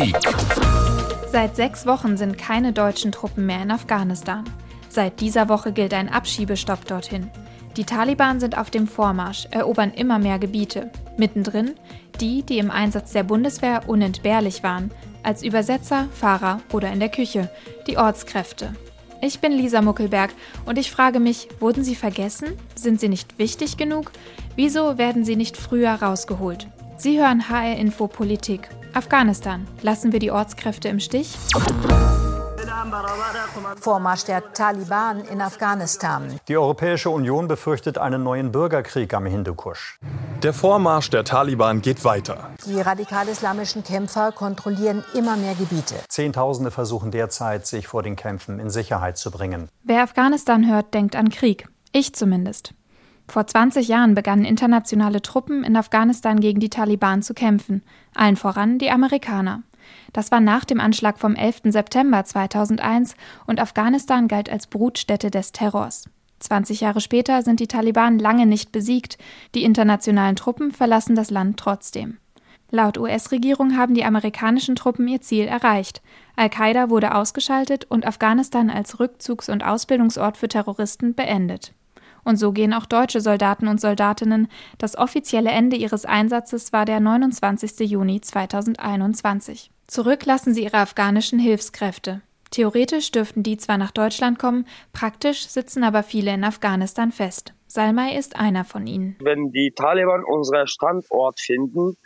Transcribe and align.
Politik. 0.00 0.16
Seit 1.30 1.56
sechs 1.56 1.86
Wochen 1.86 2.16
sind 2.16 2.38
keine 2.38 2.72
deutschen 2.72 3.12
Truppen 3.12 3.44
mehr 3.44 3.62
in 3.62 3.70
Afghanistan. 3.70 4.44
Seit 4.88 5.20
dieser 5.20 5.48
Woche 5.48 5.72
gilt 5.72 5.92
ein 5.92 6.08
Abschiebestopp 6.08 6.86
dorthin. 6.86 7.30
Die 7.76 7.84
Taliban 7.84 8.40
sind 8.40 8.56
auf 8.56 8.70
dem 8.70 8.88
Vormarsch, 8.88 9.46
erobern 9.50 9.92
immer 9.92 10.18
mehr 10.18 10.38
Gebiete. 10.38 10.90
Mittendrin 11.16 11.74
die, 12.20 12.42
die 12.42 12.58
im 12.58 12.70
Einsatz 12.70 13.12
der 13.12 13.22
Bundeswehr 13.22 13.82
unentbehrlich 13.86 14.62
waren, 14.62 14.90
als 15.22 15.42
Übersetzer, 15.42 16.06
Fahrer 16.12 16.60
oder 16.72 16.92
in 16.92 17.00
der 17.00 17.08
Küche, 17.08 17.50
die 17.86 17.96
Ortskräfte. 17.96 18.74
Ich 19.22 19.40
bin 19.40 19.52
Lisa 19.52 19.82
Muckelberg 19.82 20.30
und 20.66 20.78
ich 20.78 20.90
frage 20.90 21.20
mich, 21.20 21.48
wurden 21.60 21.84
sie 21.84 21.94
vergessen? 21.94 22.48
Sind 22.74 23.00
sie 23.00 23.08
nicht 23.08 23.38
wichtig 23.38 23.76
genug? 23.76 24.12
Wieso 24.56 24.98
werden 24.98 25.24
sie 25.24 25.36
nicht 25.36 25.56
früher 25.56 25.92
rausgeholt? 25.92 26.68
Sie 26.96 27.18
hören 27.18 27.48
HR 27.48 27.76
Info 27.76 28.06
Politik. 28.06 28.68
Afghanistan. 28.94 29.66
Lassen 29.82 30.12
wir 30.12 30.18
die 30.18 30.30
Ortskräfte 30.30 30.88
im 30.88 31.00
Stich? 31.00 31.36
Vormarsch 33.80 34.24
der 34.24 34.52
Taliban 34.52 35.20
in 35.24 35.40
Afghanistan. 35.40 36.38
Die 36.48 36.56
Europäische 36.56 37.10
Union 37.10 37.48
befürchtet 37.48 37.98
einen 37.98 38.22
neuen 38.22 38.52
Bürgerkrieg 38.52 39.14
am 39.14 39.26
Hindukusch. 39.26 39.98
Der 40.42 40.52
Vormarsch 40.52 41.10
der 41.10 41.24
Taliban 41.24 41.82
geht 41.82 42.04
weiter. 42.04 42.50
Die 42.66 42.80
radikal-islamischen 42.80 43.84
Kämpfer 43.84 44.32
kontrollieren 44.32 45.04
immer 45.14 45.36
mehr 45.36 45.54
Gebiete. 45.54 45.96
Zehntausende 46.08 46.70
versuchen 46.70 47.10
derzeit, 47.10 47.66
sich 47.66 47.86
vor 47.86 48.02
den 48.02 48.16
Kämpfen 48.16 48.58
in 48.58 48.70
Sicherheit 48.70 49.18
zu 49.18 49.30
bringen. 49.30 49.68
Wer 49.82 50.02
Afghanistan 50.02 50.68
hört, 50.68 50.94
denkt 50.94 51.16
an 51.16 51.28
Krieg. 51.28 51.68
Ich 51.92 52.14
zumindest. 52.14 52.74
Vor 53.30 53.46
20 53.46 53.86
Jahren 53.86 54.16
begannen 54.16 54.44
internationale 54.44 55.22
Truppen 55.22 55.62
in 55.62 55.76
Afghanistan 55.76 56.40
gegen 56.40 56.58
die 56.58 56.68
Taliban 56.68 57.22
zu 57.22 57.32
kämpfen, 57.32 57.84
allen 58.12 58.34
voran 58.34 58.78
die 58.78 58.90
Amerikaner. 58.90 59.62
Das 60.12 60.32
war 60.32 60.40
nach 60.40 60.64
dem 60.64 60.80
Anschlag 60.80 61.16
vom 61.16 61.36
11. 61.36 61.60
September 61.66 62.24
2001 62.24 63.14
und 63.46 63.60
Afghanistan 63.60 64.26
galt 64.26 64.50
als 64.50 64.66
Brutstätte 64.66 65.30
des 65.30 65.52
Terrors. 65.52 66.06
20 66.40 66.80
Jahre 66.80 67.00
später 67.00 67.42
sind 67.42 67.60
die 67.60 67.68
Taliban 67.68 68.18
lange 68.18 68.46
nicht 68.46 68.72
besiegt, 68.72 69.16
die 69.54 69.62
internationalen 69.62 70.34
Truppen 70.34 70.72
verlassen 70.72 71.14
das 71.14 71.30
Land 71.30 71.56
trotzdem. 71.56 72.16
Laut 72.72 72.98
US-Regierung 72.98 73.76
haben 73.76 73.94
die 73.94 74.04
amerikanischen 74.04 74.74
Truppen 74.74 75.06
ihr 75.06 75.20
Ziel 75.20 75.44
erreicht. 75.44 76.02
Al-Qaida 76.34 76.90
wurde 76.90 77.14
ausgeschaltet 77.14 77.84
und 77.88 78.08
Afghanistan 78.08 78.70
als 78.70 78.98
Rückzugs- 78.98 79.48
und 79.48 79.64
Ausbildungsort 79.64 80.36
für 80.36 80.48
Terroristen 80.48 81.14
beendet. 81.14 81.74
Und 82.24 82.36
so 82.36 82.52
gehen 82.52 82.74
auch 82.74 82.86
deutsche 82.86 83.20
Soldaten 83.20 83.68
und 83.68 83.80
Soldatinnen. 83.80 84.48
Das 84.78 84.96
offizielle 84.96 85.50
Ende 85.50 85.76
ihres 85.76 86.04
Einsatzes 86.04 86.72
war 86.72 86.84
der 86.84 87.00
29. 87.00 87.80
Juni 87.90 88.20
2021. 88.20 89.70
Zurück 89.86 90.24
lassen 90.26 90.54
sie 90.54 90.64
ihre 90.64 90.78
afghanischen 90.78 91.38
Hilfskräfte. 91.38 92.22
Theoretisch 92.50 93.12
dürften 93.12 93.42
die 93.42 93.56
zwar 93.56 93.78
nach 93.78 93.92
Deutschland 93.92 94.38
kommen, 94.38 94.66
praktisch 94.92 95.46
sitzen 95.46 95.84
aber 95.84 96.02
viele 96.02 96.34
in 96.34 96.44
Afghanistan 96.44 97.12
fest. 97.12 97.54
Salmai 97.68 98.16
ist 98.16 98.36
einer 98.36 98.64
von 98.64 98.86
ihnen. 98.88 99.16
Wenn 99.20 99.52
die 99.52 99.70
Taliban 99.70 100.24
unseren 100.24 100.66
Standort 100.66 101.38
finden, 101.38 101.96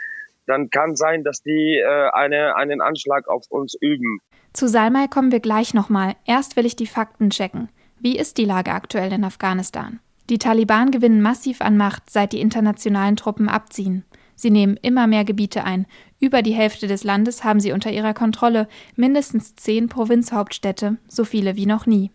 dann 0.47 0.69
kann 0.69 0.95
sein, 0.95 1.25
dass 1.25 1.43
die 1.43 1.79
äh, 1.79 2.11
eine, 2.13 2.57
einen 2.57 2.83
Anschlag 2.83 3.29
auf 3.29 3.47
uns 3.49 3.75
üben. 3.81 4.21
Zu 4.53 4.69
Salmai 4.69 5.09
kommen 5.09 5.33
wir 5.33 5.41
gleich 5.41 5.73
nochmal. 5.73 6.15
Erst 6.27 6.57
will 6.57 6.67
ich 6.67 6.77
die 6.77 6.87
Fakten 6.87 7.31
checken. 7.31 7.71
Wie 7.99 8.19
ist 8.19 8.37
die 8.37 8.45
Lage 8.45 8.73
aktuell 8.73 9.13
in 9.13 9.25
Afghanistan? 9.25 10.01
Die 10.31 10.39
Taliban 10.39 10.91
gewinnen 10.91 11.21
massiv 11.21 11.61
an 11.61 11.77
Macht, 11.77 12.09
seit 12.09 12.33
die 12.33 12.41
internationalen 12.41 13.17
Truppen 13.17 13.49
abziehen. 13.49 14.05
Sie 14.37 14.51
nehmen 14.51 14.77
immer 14.81 15.07
mehr 15.07 15.25
Gebiete 15.25 15.65
ein. 15.65 15.87
Über 16.19 16.43
die 16.43 16.55
Hälfte 16.55 16.87
des 16.87 17.05
Landes 17.05 17.45
haben 17.45 17.61
sie 17.61 17.73
unter 17.73 17.93
ihrer 17.93 18.15
Kontrolle, 18.15 18.69
mindestens 18.97 19.55
zehn 19.55 19.89
Provinzhauptstädte, 19.89 20.97
so 21.07 21.25
viele 21.25 21.57
wie 21.57 21.67
noch 21.67 21.87
nie. 21.87 22.11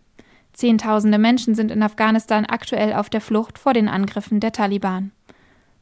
Zehntausende 0.52 1.18
Menschen 1.18 1.54
sind 1.54 1.70
in 1.70 1.82
Afghanistan 1.82 2.44
aktuell 2.44 2.94
auf 2.94 3.08
der 3.08 3.20
Flucht 3.20 3.58
vor 3.58 3.72
den 3.72 3.88
Angriffen 3.88 4.40
der 4.40 4.52
Taliban. 4.52 5.12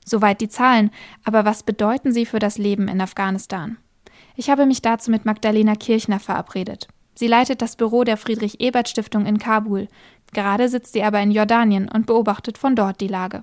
Soweit 0.05 0.41
die 0.41 0.49
Zahlen, 0.49 0.91
aber 1.25 1.45
was 1.45 1.63
bedeuten 1.63 2.13
sie 2.13 2.27
für 2.27 2.39
das 2.39 2.59
Leben 2.59 2.89
in 2.89 3.01
Afghanistan? 3.01 3.79
Ich 4.37 4.51
habe 4.51 4.67
mich 4.67 4.83
dazu 4.83 5.11
mit 5.11 5.25
Magdalena 5.25 5.75
Kirchner 5.75 6.21
verabredet. 6.21 6.89
Sie 7.15 7.27
leitet 7.27 7.61
das 7.63 7.75
Büro 7.75 8.05
der 8.05 8.17
Friedrich-Ebert-Stiftung 8.17 9.27
in 9.27 9.39
Kabul. 9.39 9.89
Gerade 10.33 10.69
sitzt 10.69 10.93
sie 10.93 11.03
aber 11.03 11.21
in 11.21 11.31
Jordanien 11.31 11.89
und 11.89 12.07
beobachtet 12.07 12.59
von 12.59 12.77
dort 12.77 13.01
die 13.01 13.09
Lage. 13.09 13.43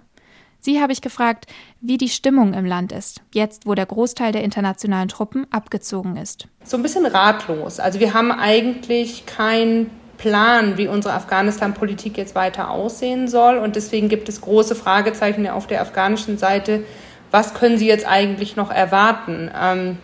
Sie 0.59 0.81
habe 0.81 0.93
ich 0.93 1.01
gefragt, 1.01 1.45
wie 1.79 1.97
die 1.97 2.09
Stimmung 2.09 2.55
im 2.55 2.65
Land 2.65 2.91
ist, 2.91 3.21
jetzt 3.33 3.67
wo 3.67 3.75
der 3.75 3.85
Großteil 3.85 4.31
der 4.31 4.43
internationalen 4.43 5.09
Truppen 5.09 5.45
abgezogen 5.51 6.17
ist. 6.17 6.47
So 6.63 6.77
ein 6.77 6.83
bisschen 6.83 7.05
ratlos. 7.05 7.79
Also 7.79 7.99
wir 7.99 8.15
haben 8.15 8.31
eigentlich 8.31 9.27
keinen 9.27 9.91
Plan, 10.17 10.77
wie 10.77 10.87
unsere 10.87 11.13
Afghanistan-Politik 11.13 12.17
jetzt 12.17 12.33
weiter 12.33 12.71
aussehen 12.71 13.27
soll. 13.27 13.57
Und 13.57 13.75
deswegen 13.75 14.09
gibt 14.09 14.27
es 14.27 14.41
große 14.41 14.73
Fragezeichen 14.73 15.47
auf 15.47 15.67
der 15.67 15.81
afghanischen 15.81 16.37
Seite. 16.37 16.83
Was 17.29 17.53
können 17.53 17.77
Sie 17.77 17.87
jetzt 17.87 18.07
eigentlich 18.07 18.55
noch 18.55 18.71
erwarten? 18.71 19.51
Ähm, 19.61 19.97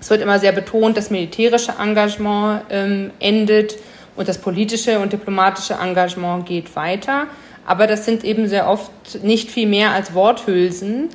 es 0.00 0.08
wird 0.08 0.22
immer 0.22 0.38
sehr 0.38 0.52
betont, 0.52 0.96
das 0.96 1.10
militärische 1.10 1.74
Engagement 1.78 2.62
ähm, 2.70 3.10
endet 3.18 3.76
und 4.20 4.28
das 4.28 4.36
politische 4.36 4.98
und 4.98 5.14
diplomatische 5.14 5.78
Engagement 5.82 6.44
geht 6.44 6.76
weiter. 6.76 7.26
Aber 7.64 7.86
das 7.86 8.04
sind 8.04 8.22
eben 8.22 8.48
sehr 8.48 8.68
oft 8.68 8.92
nicht 9.22 9.50
viel 9.50 9.66
mehr 9.66 9.92
als 9.92 10.12
Worthülsen, 10.12 11.08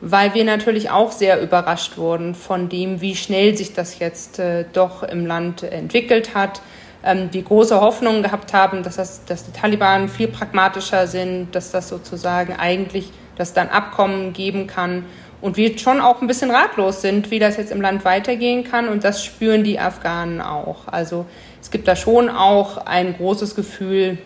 weil 0.00 0.32
wir 0.34 0.44
natürlich 0.44 0.88
auch 0.88 1.10
sehr 1.10 1.42
überrascht 1.42 1.98
wurden 1.98 2.36
von 2.36 2.68
dem, 2.68 3.00
wie 3.00 3.16
schnell 3.16 3.56
sich 3.56 3.72
das 3.74 3.98
jetzt 3.98 4.38
äh, 4.38 4.64
doch 4.72 5.02
im 5.02 5.26
Land 5.26 5.64
entwickelt 5.64 6.36
hat. 6.36 6.62
Ähm, 7.02 7.30
wie 7.32 7.42
große 7.42 7.80
Hoffnungen 7.80 8.22
gehabt 8.22 8.52
haben, 8.52 8.84
dass, 8.84 8.94
das, 8.94 9.24
dass 9.24 9.44
die 9.44 9.50
Taliban 9.50 10.08
viel 10.08 10.28
pragmatischer 10.28 11.08
sind, 11.08 11.52
dass 11.56 11.72
das 11.72 11.88
sozusagen 11.88 12.54
eigentlich 12.56 13.10
das 13.34 13.54
dann 13.54 13.70
Abkommen 13.70 14.32
geben 14.34 14.68
kann 14.68 15.04
und 15.42 15.56
wir 15.56 15.76
schon 15.76 16.00
auch 16.00 16.22
ein 16.22 16.28
bisschen 16.28 16.52
ratlos 16.52 17.02
sind, 17.02 17.32
wie 17.32 17.40
das 17.40 17.56
jetzt 17.56 17.72
im 17.72 17.80
Land 17.82 18.04
weitergehen 18.04 18.62
kann. 18.62 18.88
Und 18.88 19.02
das 19.02 19.24
spüren 19.24 19.64
die 19.64 19.80
Afghanen 19.80 20.40
auch. 20.40 20.86
Also 20.86 21.26
es 21.62 21.70
gibt 21.70 21.86
da 21.88 21.94
schon 21.94 22.28
auch 22.28 22.86
ein 22.86 23.16
großes 23.16 23.54
Gefühl 23.54 24.18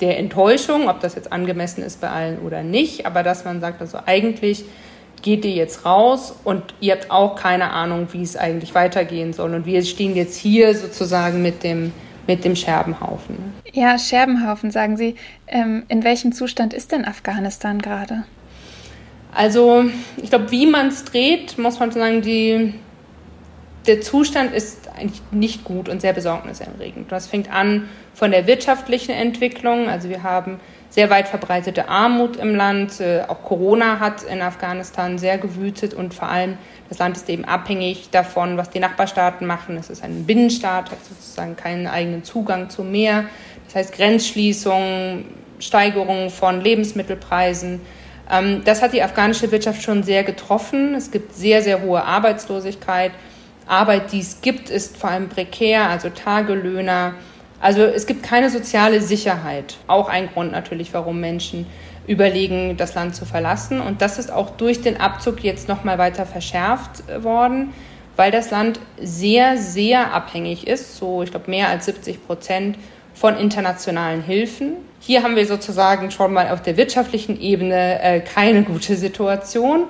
der 0.00 0.18
Enttäuschung, 0.18 0.88
ob 0.88 1.00
das 1.00 1.14
jetzt 1.14 1.32
angemessen 1.32 1.82
ist 1.84 2.00
bei 2.00 2.10
allen 2.10 2.40
oder 2.40 2.62
nicht. 2.62 3.06
Aber 3.06 3.22
dass 3.22 3.44
man 3.44 3.60
sagt, 3.60 3.80
also 3.80 3.98
eigentlich 4.04 4.64
geht 5.22 5.44
ihr 5.44 5.52
jetzt 5.52 5.86
raus 5.86 6.34
und 6.42 6.62
ihr 6.80 6.94
habt 6.94 7.10
auch 7.10 7.36
keine 7.36 7.70
Ahnung, 7.70 8.08
wie 8.10 8.22
es 8.22 8.36
eigentlich 8.36 8.74
weitergehen 8.74 9.32
soll. 9.32 9.54
Und 9.54 9.64
wir 9.64 9.84
stehen 9.84 10.16
jetzt 10.16 10.36
hier 10.36 10.74
sozusagen 10.74 11.40
mit 11.40 11.62
dem, 11.62 11.92
mit 12.26 12.44
dem 12.44 12.56
Scherbenhaufen. 12.56 13.36
Ja, 13.72 13.96
Scherbenhaufen, 13.96 14.72
sagen 14.72 14.96
Sie. 14.96 15.14
Ähm, 15.46 15.84
in 15.86 16.02
welchem 16.02 16.32
Zustand 16.32 16.74
ist 16.74 16.90
denn 16.90 17.04
Afghanistan 17.04 17.80
gerade? 17.80 18.24
Also 19.32 19.84
ich 20.16 20.30
glaube, 20.30 20.50
wie 20.50 20.66
man 20.66 20.88
es 20.88 21.04
dreht, 21.04 21.56
muss 21.58 21.78
man 21.78 21.92
sagen, 21.92 22.22
die, 22.22 22.74
der 23.86 24.00
Zustand 24.00 24.52
ist 24.52 24.88
eigentlich 24.96 25.22
nicht 25.30 25.64
gut 25.64 25.88
und 25.88 26.00
sehr 26.00 26.12
besorgniserregend. 26.12 27.10
Das 27.10 27.26
fängt 27.26 27.52
an 27.52 27.88
von 28.14 28.30
der 28.30 28.46
wirtschaftlichen 28.46 29.12
Entwicklung. 29.12 29.88
Also 29.88 30.08
wir 30.08 30.22
haben 30.22 30.60
sehr 30.90 31.10
weit 31.10 31.26
verbreitete 31.26 31.88
Armut 31.88 32.36
im 32.36 32.54
Land. 32.54 33.00
Äh, 33.00 33.22
auch 33.26 33.42
Corona 33.42 33.98
hat 33.98 34.22
in 34.22 34.42
Afghanistan 34.42 35.18
sehr 35.18 35.38
gewütet 35.38 35.94
und 35.94 36.14
vor 36.14 36.28
allem 36.28 36.58
das 36.88 36.98
Land 36.98 37.16
ist 37.16 37.28
eben 37.30 37.44
abhängig 37.44 38.10
davon, 38.10 38.58
was 38.58 38.70
die 38.70 38.78
Nachbarstaaten 38.78 39.46
machen. 39.46 39.78
Es 39.78 39.88
ist 39.88 40.04
ein 40.04 40.26
Binnenstaat, 40.26 40.90
hat 40.90 41.04
sozusagen 41.04 41.56
keinen 41.56 41.86
eigenen 41.86 42.22
Zugang 42.22 42.68
zum 42.68 42.92
Meer. 42.92 43.24
Das 43.64 43.76
heißt 43.76 43.94
Grenzschließungen, 43.94 45.24
Steigerung 45.58 46.28
von 46.28 46.60
Lebensmittelpreisen. 46.60 47.80
Ähm, 48.30 48.62
das 48.64 48.82
hat 48.82 48.92
die 48.92 49.02
afghanische 49.02 49.50
Wirtschaft 49.50 49.82
schon 49.82 50.02
sehr 50.02 50.24
getroffen. 50.24 50.94
Es 50.94 51.10
gibt 51.10 51.34
sehr, 51.34 51.62
sehr 51.62 51.80
hohe 51.80 52.04
Arbeitslosigkeit. 52.04 53.12
Arbeit, 53.66 54.12
die 54.12 54.20
es 54.20 54.40
gibt, 54.40 54.70
ist 54.70 54.96
vor 54.96 55.10
allem 55.10 55.28
prekär, 55.28 55.88
also 55.88 56.08
Tagelöhner. 56.08 57.14
Also 57.60 57.82
es 57.82 58.06
gibt 58.06 58.22
keine 58.22 58.50
soziale 58.50 59.00
Sicherheit. 59.00 59.76
Auch 59.86 60.08
ein 60.08 60.28
Grund 60.28 60.52
natürlich, 60.52 60.92
warum 60.92 61.20
Menschen 61.20 61.66
überlegen, 62.06 62.76
das 62.76 62.94
Land 62.94 63.14
zu 63.14 63.24
verlassen. 63.24 63.80
Und 63.80 64.02
das 64.02 64.18
ist 64.18 64.32
auch 64.32 64.50
durch 64.50 64.82
den 64.82 65.00
Abzug 65.00 65.44
jetzt 65.44 65.68
nochmal 65.68 65.98
weiter 65.98 66.26
verschärft 66.26 67.04
worden, 67.22 67.72
weil 68.16 68.30
das 68.30 68.50
Land 68.50 68.80
sehr, 69.00 69.56
sehr 69.56 70.12
abhängig 70.12 70.66
ist. 70.66 70.96
So, 70.96 71.22
ich 71.22 71.30
glaube, 71.30 71.50
mehr 71.50 71.68
als 71.68 71.86
70 71.86 72.26
Prozent 72.26 72.76
von 73.14 73.36
internationalen 73.36 74.22
Hilfen. 74.22 74.74
Hier 75.00 75.22
haben 75.22 75.36
wir 75.36 75.46
sozusagen 75.46 76.10
schon 76.10 76.32
mal 76.32 76.48
auf 76.50 76.62
der 76.62 76.76
wirtschaftlichen 76.76 77.40
Ebene 77.40 78.00
äh, 78.02 78.20
keine 78.20 78.62
gute 78.62 78.96
Situation. 78.96 79.84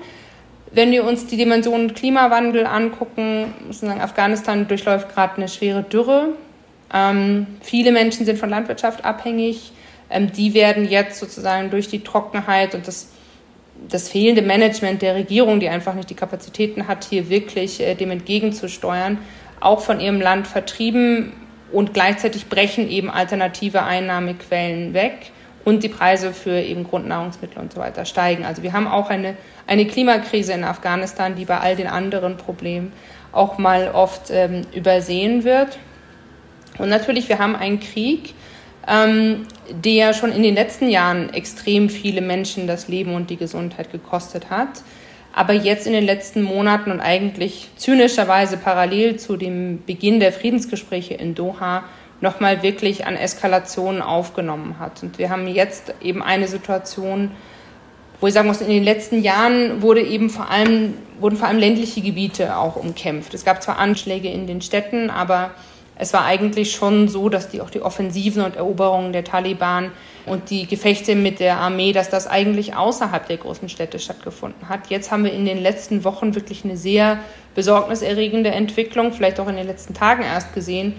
Wenn 0.74 0.90
wir 0.90 1.04
uns 1.04 1.26
die 1.26 1.36
Dimensionen 1.36 1.92
Klimawandel 1.92 2.66
angucken, 2.66 3.52
müssen 3.66 3.86
sagen, 3.88 4.00
Afghanistan 4.00 4.66
durchläuft 4.68 5.12
gerade 5.12 5.36
eine 5.36 5.48
schwere 5.48 5.82
Dürre. 5.82 6.30
Ähm, 6.92 7.46
viele 7.60 7.92
Menschen 7.92 8.24
sind 8.24 8.38
von 8.38 8.48
Landwirtschaft 8.48 9.04
abhängig. 9.04 9.72
Ähm, 10.08 10.32
die 10.32 10.54
werden 10.54 10.88
jetzt 10.88 11.20
sozusagen 11.20 11.70
durch 11.70 11.88
die 11.88 12.02
Trockenheit 12.02 12.74
und 12.74 12.88
das, 12.88 13.08
das 13.86 14.08
fehlende 14.08 14.40
Management 14.40 15.02
der 15.02 15.14
Regierung, 15.14 15.60
die 15.60 15.68
einfach 15.68 15.94
nicht 15.94 16.08
die 16.08 16.14
Kapazitäten 16.14 16.88
hat, 16.88 17.04
hier 17.04 17.28
wirklich 17.28 17.80
äh, 17.80 17.94
dem 17.94 18.10
entgegenzusteuern, 18.10 19.18
auch 19.60 19.80
von 19.80 20.00
ihrem 20.00 20.22
Land 20.22 20.46
vertrieben 20.46 21.34
und 21.70 21.92
gleichzeitig 21.92 22.46
brechen 22.46 22.88
eben 22.88 23.10
alternative 23.10 23.82
Einnahmequellen 23.82 24.94
weg 24.94 25.31
und 25.64 25.82
die 25.82 25.88
Preise 25.88 26.32
für 26.32 26.60
eben 26.60 26.84
Grundnahrungsmittel 26.84 27.58
und 27.60 27.72
so 27.72 27.80
weiter 27.80 28.04
steigen. 28.04 28.44
Also 28.44 28.62
wir 28.62 28.72
haben 28.72 28.86
auch 28.86 29.10
eine, 29.10 29.36
eine 29.66 29.86
Klimakrise 29.86 30.52
in 30.52 30.64
Afghanistan, 30.64 31.34
die 31.34 31.44
bei 31.44 31.58
all 31.58 31.76
den 31.76 31.86
anderen 31.86 32.36
Problemen 32.36 32.92
auch 33.32 33.58
mal 33.58 33.90
oft 33.92 34.30
ähm, 34.30 34.62
übersehen 34.74 35.44
wird. 35.44 35.78
Und 36.78 36.88
natürlich, 36.88 37.28
wir 37.28 37.38
haben 37.38 37.56
einen 37.56 37.80
Krieg, 37.80 38.34
ähm, 38.88 39.46
der 39.70 40.12
schon 40.12 40.32
in 40.32 40.42
den 40.42 40.54
letzten 40.54 40.88
Jahren 40.88 41.32
extrem 41.32 41.88
viele 41.88 42.20
Menschen 42.20 42.66
das 42.66 42.88
Leben 42.88 43.14
und 43.14 43.30
die 43.30 43.36
Gesundheit 43.36 43.92
gekostet 43.92 44.50
hat 44.50 44.82
aber 45.32 45.54
jetzt 45.54 45.86
in 45.86 45.92
den 45.92 46.04
letzten 46.04 46.42
Monaten 46.42 46.90
und 46.90 47.00
eigentlich 47.00 47.68
zynischerweise 47.76 48.56
parallel 48.56 49.16
zu 49.16 49.36
dem 49.36 49.82
Beginn 49.84 50.20
der 50.20 50.32
Friedensgespräche 50.32 51.14
in 51.14 51.34
Doha 51.34 51.84
nochmal 52.22 52.62
wirklich 52.62 53.04
an 53.06 53.16
Eskalationen 53.16 54.00
aufgenommen 54.00 54.78
hat. 54.78 55.02
Und 55.02 55.18
wir 55.18 55.28
haben 55.28 55.46
jetzt 55.48 55.92
eben 56.00 56.22
eine 56.22 56.48
Situation, 56.48 57.32
wo 58.20 58.28
ich 58.28 58.34
sagen 58.34 58.46
muss, 58.46 58.60
in 58.60 58.68
den 58.68 58.84
letzten 58.84 59.20
Jahren 59.20 59.82
wurde 59.82 60.00
eben 60.00 60.30
vor 60.30 60.48
allem, 60.48 60.94
wurden 61.18 61.36
vor 61.36 61.48
allem 61.48 61.58
ländliche 61.58 62.00
Gebiete 62.00 62.56
auch 62.56 62.76
umkämpft. 62.76 63.34
Es 63.34 63.44
gab 63.44 63.62
zwar 63.62 63.78
Anschläge 63.78 64.28
in 64.28 64.46
den 64.46 64.62
Städten, 64.62 65.10
aber 65.10 65.50
es 65.96 66.12
war 66.12 66.24
eigentlich 66.24 66.72
schon 66.72 67.08
so, 67.08 67.28
dass 67.28 67.48
die 67.48 67.60
auch 67.60 67.70
die 67.70 67.82
Offensiven 67.82 68.42
und 68.42 68.56
Eroberungen 68.56 69.12
der 69.12 69.24
Taliban 69.24 69.90
und 70.24 70.50
die 70.50 70.66
Gefechte 70.66 71.16
mit 71.16 71.40
der 71.40 71.58
Armee, 71.58 71.92
dass 71.92 72.08
das 72.08 72.28
eigentlich 72.28 72.76
außerhalb 72.76 73.26
der 73.26 73.38
großen 73.38 73.68
Städte 73.68 73.98
stattgefunden 73.98 74.68
hat. 74.68 74.88
Jetzt 74.88 75.10
haben 75.10 75.24
wir 75.24 75.32
in 75.32 75.44
den 75.44 75.60
letzten 75.60 76.04
Wochen 76.04 76.36
wirklich 76.36 76.64
eine 76.64 76.76
sehr 76.76 77.18
besorgniserregende 77.56 78.50
Entwicklung, 78.50 79.12
vielleicht 79.12 79.40
auch 79.40 79.48
in 79.48 79.56
den 79.56 79.66
letzten 79.66 79.94
Tagen 79.94 80.22
erst 80.22 80.54
gesehen, 80.54 80.94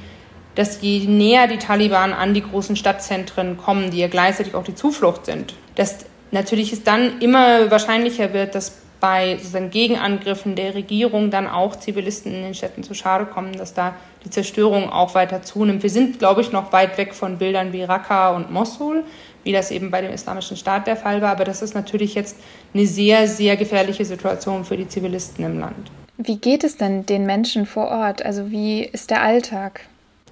dass 0.56 0.82
je 0.82 1.08
näher 1.08 1.48
die 1.48 1.58
Taliban 1.58 2.14
an 2.14 2.34
die 2.34 2.44
großen 2.44 2.76
Stadtzentren 2.76 3.58
kommen, 3.58 3.92
die 3.92 4.00
ja 4.00 4.08
gleichzeitig 4.08 4.56
auch 4.56 4.64
die 4.64 4.76
Zuflucht 4.76 5.26
sind, 5.26 5.56
dass 5.76 6.06
natürlich 6.32 6.74
es 6.74 6.84
dann 6.84 7.20
immer 7.20 7.72
wahrscheinlicher 7.72 8.34
wird, 8.34 8.56
dass 8.56 8.84
bei 9.04 9.36
sozusagen 9.36 9.70
Gegenangriffen 9.70 10.56
der 10.56 10.76
Regierung 10.76 11.30
dann 11.30 11.46
auch 11.46 11.76
Zivilisten 11.76 12.34
in 12.34 12.44
den 12.44 12.54
Städten 12.54 12.84
zu 12.84 12.94
Schade 12.94 13.26
kommen, 13.26 13.52
dass 13.52 13.74
da 13.74 13.96
die 14.24 14.30
Zerstörung 14.30 14.90
auch 14.90 15.14
weiter 15.14 15.42
zunimmt. 15.42 15.84
Wir 15.84 15.90
sind, 15.90 16.20
glaube 16.20 16.40
ich, 16.40 16.54
noch 16.54 16.72
weit 16.72 16.98
weg 16.98 17.14
von 17.14 17.38
Bildern 17.38 17.74
wie 17.74 17.84
Raqqa 17.84 18.30
und 18.34 18.50
Mosul, 18.50 19.04
wie 19.44 19.52
das 19.52 19.72
eben 19.72 19.92
bei 19.92 20.02
dem 20.02 20.14
Islamischen 20.14 20.56
Staat 20.56 20.88
der 20.88 20.96
Fall 20.96 21.22
war. 21.22 21.32
Aber 21.32 21.44
das 21.44 21.62
ist 21.62 21.76
natürlich 21.76 22.16
jetzt 22.16 22.38
eine 22.74 22.86
sehr, 22.86 23.28
sehr 23.28 23.58
gefährliche 23.58 24.06
Situation 24.06 24.64
für 24.64 24.78
die 24.78 24.88
Zivilisten 24.88 25.44
im 25.44 25.60
Land. 25.60 25.92
Wie 26.18 26.38
geht 26.38 26.64
es 26.64 26.78
denn 26.78 27.06
den 27.06 27.26
Menschen 27.26 27.66
vor 27.66 27.90
Ort? 27.90 28.24
Also 28.24 28.52
wie 28.52 28.84
ist 28.84 29.10
der 29.10 29.22
Alltag? 29.22 29.82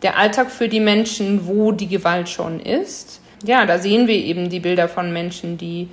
Der 0.02 0.18
Alltag 0.18 0.52
für 0.52 0.68
die 0.68 0.80
Menschen, 0.80 1.48
wo 1.48 1.72
die 1.72 1.88
Gewalt 1.88 2.30
schon 2.30 2.60
ist. 2.60 3.22
Ja, 3.44 3.66
da 3.66 3.80
sehen 3.80 4.08
wir 4.08 4.16
eben 4.16 4.50
die 4.50 4.60
Bilder 4.60 4.88
von 4.88 5.14
Menschen, 5.14 5.58
die 5.58 5.90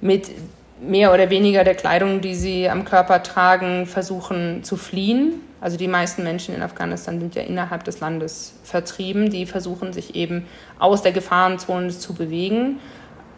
mit 0.00 0.30
mehr 0.80 1.12
oder 1.12 1.30
weniger 1.30 1.64
der 1.64 1.74
Kleidung, 1.74 2.20
die 2.20 2.34
sie 2.34 2.68
am 2.68 2.84
Körper 2.84 3.22
tragen, 3.22 3.86
versuchen 3.86 4.62
zu 4.62 4.76
fliehen. 4.76 5.40
Also 5.60 5.78
die 5.78 5.88
meisten 5.88 6.22
Menschen 6.22 6.54
in 6.54 6.62
Afghanistan 6.62 7.18
sind 7.18 7.34
ja 7.34 7.42
innerhalb 7.42 7.84
des 7.84 8.00
Landes 8.00 8.54
vertrieben. 8.62 9.30
Die 9.30 9.46
versuchen 9.46 9.92
sich 9.92 10.14
eben 10.14 10.46
aus 10.78 11.02
der 11.02 11.12
Gefahrenzone 11.12 11.88
zu 11.88 12.14
bewegen 12.14 12.78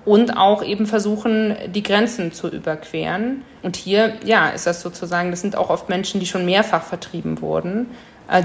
und 0.05 0.37
auch 0.37 0.65
eben 0.65 0.87
versuchen, 0.87 1.55
die 1.69 1.83
Grenzen 1.83 2.33
zu 2.33 2.49
überqueren. 2.49 3.43
Und 3.63 3.77
hier, 3.77 4.15
ja, 4.25 4.49
ist 4.49 4.67
das 4.67 4.81
sozusagen, 4.81 5.31
das 5.31 5.43
sind 5.43 5.55
auch 5.55 5.71
oft 5.71 5.89
Menschen, 5.89 6.19
die 6.19 6.27
schon 6.27 6.45
mehrfach 6.45 6.83
vertrieben 6.83 7.41
wurden, 7.41 7.87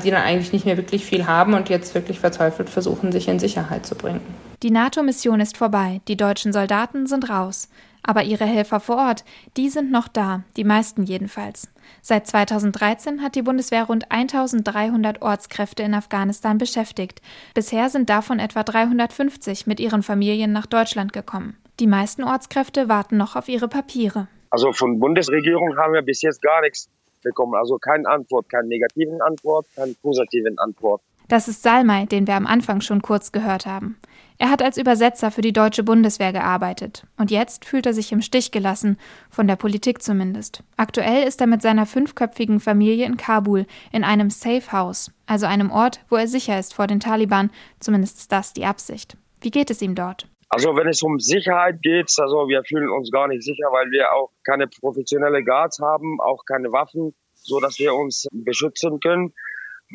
die 0.03 0.11
dann 0.11 0.21
eigentlich 0.21 0.53
nicht 0.53 0.65
mehr 0.65 0.77
wirklich 0.77 1.05
viel 1.05 1.27
haben 1.27 1.53
und 1.53 1.69
jetzt 1.69 1.93
wirklich 1.95 2.19
verzweifelt 2.19 2.69
versuchen, 2.69 3.11
sich 3.11 3.27
in 3.27 3.39
Sicherheit 3.39 3.85
zu 3.85 3.95
bringen. 3.95 4.21
Die 4.63 4.71
NATO-Mission 4.71 5.41
ist 5.41 5.57
vorbei, 5.57 6.01
die 6.07 6.15
deutschen 6.15 6.53
Soldaten 6.53 7.05
sind 7.05 7.29
raus. 7.29 7.69
Aber 8.05 8.23
ihre 8.23 8.45
Helfer 8.45 8.81
vor 8.81 8.97
Ort, 8.97 9.23
die 9.55 9.69
sind 9.69 9.89
noch 9.89 10.09
da, 10.09 10.43
die 10.57 10.65
meisten 10.65 11.03
jedenfalls. 11.03 11.69
Seit 12.01 12.27
2013 12.27 13.21
hat 13.21 13.35
die 13.35 13.41
Bundeswehr 13.41 13.85
rund 13.85 14.11
1300 14.11 15.21
Ortskräfte 15.21 15.83
in 15.83 15.93
Afghanistan 15.93 16.57
beschäftigt. 16.57 17.21
Bisher 17.53 17.89
sind 17.89 18.09
davon 18.09 18.39
etwa 18.39 18.63
350 18.63 19.67
mit 19.67 19.79
ihren 19.79 20.03
Familien 20.03 20.51
nach 20.51 20.65
Deutschland 20.65 21.13
gekommen. 21.13 21.57
Die 21.79 21.87
meisten 21.87 22.23
Ortskräfte 22.23 22.89
warten 22.89 23.17
noch 23.17 23.35
auf 23.35 23.47
ihre 23.47 23.67
Papiere. 23.67 24.27
Also 24.49 24.71
von 24.71 24.99
Bundesregierung 24.99 25.77
haben 25.77 25.93
wir 25.93 26.03
bis 26.03 26.21
jetzt 26.21 26.41
gar 26.41 26.61
nichts 26.61 26.89
bekommen. 27.23 27.55
Also 27.55 27.77
keine 27.77 28.07
Antwort, 28.07 28.49
keine 28.49 28.67
negativen 28.67 29.21
Antwort, 29.21 29.65
keine 29.75 29.93
positiven 29.95 30.57
Antwort. 30.59 31.01
Das 31.27 31.47
ist 31.47 31.63
Salmai, 31.63 32.05
den 32.05 32.27
wir 32.27 32.35
am 32.35 32.45
Anfang 32.45 32.81
schon 32.81 33.01
kurz 33.01 33.31
gehört 33.31 33.65
haben. 33.65 33.97
Er 34.39 34.49
hat 34.49 34.61
als 34.61 34.77
Übersetzer 34.77 35.31
für 35.31 35.41
die 35.41 35.53
deutsche 35.53 35.83
Bundeswehr 35.83 36.33
gearbeitet 36.33 37.05
und 37.17 37.31
jetzt 37.31 37.65
fühlt 37.65 37.85
er 37.85 37.93
sich 37.93 38.11
im 38.11 38.21
Stich 38.21 38.51
gelassen, 38.51 38.97
von 39.29 39.47
der 39.47 39.55
Politik 39.55 40.01
zumindest. 40.01 40.63
Aktuell 40.75 41.25
ist 41.25 41.39
er 41.39 41.47
mit 41.47 41.61
seiner 41.61 41.85
fünfköpfigen 41.85 42.59
Familie 42.59 43.05
in 43.05 43.15
Kabul 43.15 43.65
in 43.91 44.03
einem 44.03 44.29
Safe 44.29 44.71
House, 44.71 45.11
also 45.25 45.45
einem 45.45 45.71
Ort, 45.71 46.01
wo 46.09 46.17
er 46.17 46.27
sicher 46.27 46.59
ist 46.59 46.73
vor 46.73 46.87
den 46.87 46.99
Taliban, 46.99 47.51
zumindest 47.79 48.17
ist 48.17 48.31
das 48.31 48.53
die 48.53 48.65
Absicht. 48.65 49.15
Wie 49.39 49.51
geht 49.51 49.69
es 49.69 49.81
ihm 49.81 49.95
dort? 49.95 50.27
Also 50.53 50.75
wenn 50.75 50.87
es 50.87 51.01
um 51.01 51.19
Sicherheit 51.19 51.81
geht, 51.81 52.13
also 52.19 52.47
wir 52.47 52.63
fühlen 52.63 52.87
uns 52.91 53.09
gar 53.09 53.27
nicht 53.27 53.41
sicher, 53.41 53.71
weil 53.71 53.89
wir 53.89 54.13
auch 54.13 54.29
keine 54.43 54.67
professionelle 54.67 55.43
Guards 55.43 55.79
haben, 55.79 56.21
auch 56.21 56.45
keine 56.45 56.71
Waffen, 56.71 57.15
so 57.33 57.59
dass 57.59 57.79
wir 57.79 57.95
uns 57.95 58.27
beschützen 58.31 58.99
können. 58.99 59.33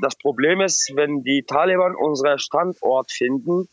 Das 0.03 0.17
Problem 0.17 0.61
ist, 0.61 0.91
wenn 0.97 1.23
die 1.23 1.45
Taliban 1.47 1.95
unseren 1.95 2.41
Standort 2.41 3.13
finden, 3.13 3.69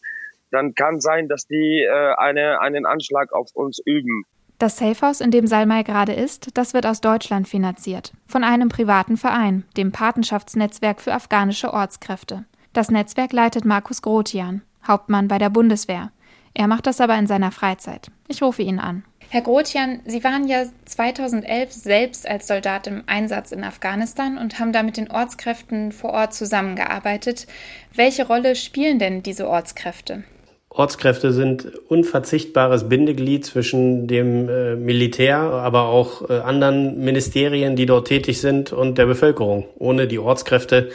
dann 0.52 0.76
kann 0.76 1.00
sein, 1.00 1.28
dass 1.28 1.48
die 1.48 1.82
äh, 1.82 2.14
eine, 2.18 2.62
einen 2.62 2.86
Anschlag 2.86 3.34
auf 3.34 3.50
uns 3.56 3.80
üben. 3.84 4.26
Das 4.60 4.78
Safehouse, 4.78 5.22
in 5.22 5.32
dem 5.32 5.48
Salmai 5.48 5.82
gerade 5.82 6.14
ist, 6.14 6.56
das 6.56 6.76
wird 6.76 6.86
aus 6.86 7.02
Deutschland 7.02 7.48
finanziert. 7.48 8.14
Von 8.28 8.44
einem 8.44 8.70
privaten 8.70 9.18
Verein, 9.18 9.66
dem 9.76 9.92
Patenschaftsnetzwerk 9.92 11.02
für 11.02 11.14
afghanische 11.14 11.74
Ortskräfte. 11.74 12.46
Das 12.74 12.92
Netzwerk 12.92 13.34
leitet 13.34 13.66
Markus 13.66 14.04
Grotian, 14.04 14.62
Hauptmann 14.88 15.28
bei 15.28 15.40
der 15.40 15.50
Bundeswehr. 15.50 16.12
Er 16.56 16.68
macht 16.68 16.88
das 16.88 17.02
aber 17.02 17.18
in 17.20 17.28
seiner 17.28 17.52
Freizeit. 17.52 18.08
Ich 18.28 18.42
rufe 18.42 18.64
ihn 18.64 18.80
an. 18.80 19.04
Herr 19.30 19.42
Grotian, 19.42 20.00
Sie 20.06 20.24
waren 20.24 20.48
ja 20.48 20.64
2011 20.86 21.72
selbst 21.72 22.28
als 22.28 22.48
Soldat 22.48 22.88
im 22.88 23.04
Einsatz 23.08 23.52
in 23.52 23.64
Afghanistan 23.64 24.38
und 24.38 24.60
haben 24.60 24.72
da 24.72 24.82
mit 24.82 24.98
den 24.98 25.12
Ortskräften 25.12 25.92
vor 25.92 26.12
Ort 26.12 26.34
zusammengearbeitet. 26.34 27.46
Welche 27.94 28.26
Rolle 28.26 28.56
spielen 28.56 29.00
denn 29.00 29.22
diese 29.22 29.50
Ortskräfte? 29.50 30.24
Ortskräfte 30.70 31.34
sind 31.34 31.72
unverzichtbares 31.90 32.88
Bindeglied 32.88 33.46
zwischen 33.46 34.08
dem 34.08 34.48
äh, 34.48 34.76
Militär, 34.76 35.38
aber 35.38 35.88
auch 35.88 36.30
äh, 36.30 36.40
anderen 36.40 37.04
Ministerien, 37.04 37.76
die 37.76 37.86
dort 37.86 38.08
tätig 38.08 38.40
sind, 38.42 38.72
und 38.72 38.98
der 38.98 39.06
Bevölkerung. 39.06 39.66
Ohne 39.78 40.08
die 40.08 40.20
Ortskräfte 40.20 40.90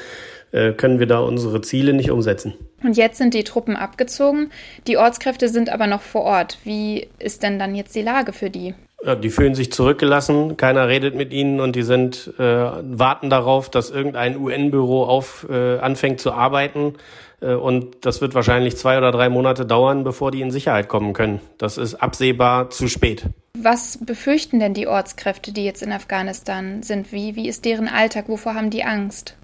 äh, 0.52 0.73
können 0.73 0.99
wir 0.99 1.07
da 1.07 1.21
unsere 1.21 1.61
Ziele 1.62 1.93
nicht 1.93 2.11
umsetzen. 2.11 2.55
Und 2.82 2.96
jetzt 2.96 3.18
sind 3.18 3.34
die 3.34 3.44
Truppen 3.44 3.76
abgezogen. 3.76 4.50
Die 4.87 4.96
Ortskräfte 4.96 5.49
sind 5.49 5.70
aber 5.70 5.87
noch 5.87 6.02
vor 6.02 6.22
Ort. 6.22 6.58
Wie 6.64 7.08
ist 7.18 7.42
denn 7.42 7.58
dann 7.58 7.75
jetzt 7.75 7.94
die 7.94 8.02
Lage 8.02 8.32
für 8.32 8.50
die? 8.50 8.75
Ja, 9.04 9.14
die 9.14 9.30
fühlen 9.30 9.54
sich 9.54 9.72
zurückgelassen, 9.72 10.58
keiner 10.58 10.88
redet 10.88 11.14
mit 11.14 11.32
ihnen 11.32 11.60
und 11.60 11.75
die 11.75 11.84
sind 11.84 12.34
äh, 12.38 12.42
warten 12.42 13.30
darauf, 13.30 13.70
dass 13.70 13.90
irgendein 13.90 14.37
UN-Büro 14.37 15.04
auf 15.04 15.46
äh, 15.49 15.78
anfängt 15.78 16.20
zu 16.20 16.32
arbeiten 16.32 16.96
äh, 17.40 17.54
und 17.54 18.04
das 18.04 18.20
wird 18.20 18.34
wahrscheinlich 18.34 18.76
zwei 18.76 18.99
oder 18.99 19.10
drei 19.10 19.30
Monate 19.30 19.64
dauern, 19.64 20.04
bevor 20.04 20.30
die 20.30 20.42
in 20.42 20.50
Sicherheit 20.50 20.88
kommen 20.88 21.14
können. 21.14 21.40
Das 21.56 21.78
ist 21.78 21.94
absehbar 21.94 22.68
zu 22.68 22.88
spät. 22.88 23.25
Was 23.58 23.99
befürchten 24.04 24.60
denn 24.60 24.75
die 24.75 24.87
Ortskräfte, 24.87 25.52
die 25.52 25.64
jetzt 25.64 25.82
in 25.82 25.92
Afghanistan 25.92 26.82
sind? 26.82 27.12
Wie, 27.12 27.37
wie 27.37 27.49
ist 27.49 27.64
deren 27.64 27.88
Alltag? 27.88 28.28
Wovor 28.28 28.54
haben 28.54 28.70
die 28.70 28.84
Angst? 28.84 29.37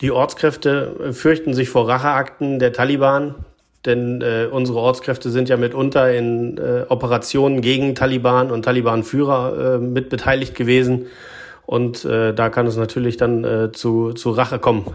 Die 0.00 0.12
Ortskräfte 0.12 1.12
fürchten 1.12 1.54
sich 1.54 1.70
vor 1.70 1.88
Racheakten 1.88 2.60
der 2.60 2.72
Taliban, 2.72 3.34
denn 3.84 4.22
äh, 4.22 4.46
unsere 4.50 4.78
Ortskräfte 4.78 5.30
sind 5.30 5.48
ja 5.48 5.56
mitunter 5.56 6.12
in 6.12 6.56
äh, 6.58 6.84
Operationen 6.88 7.62
gegen 7.62 7.94
Taliban 7.94 8.50
und 8.50 8.64
Taliban-Führer 8.64 9.76
äh, 9.76 9.78
mit 9.78 10.10
gewesen. 10.54 11.06
Und 11.66 12.04
äh, 12.04 12.32
da 12.32 12.48
kann 12.48 12.66
es 12.66 12.76
natürlich 12.76 13.16
dann 13.16 13.44
äh, 13.44 13.72
zu, 13.72 14.12
zu 14.12 14.30
Rache 14.30 14.58
kommen. 14.58 14.86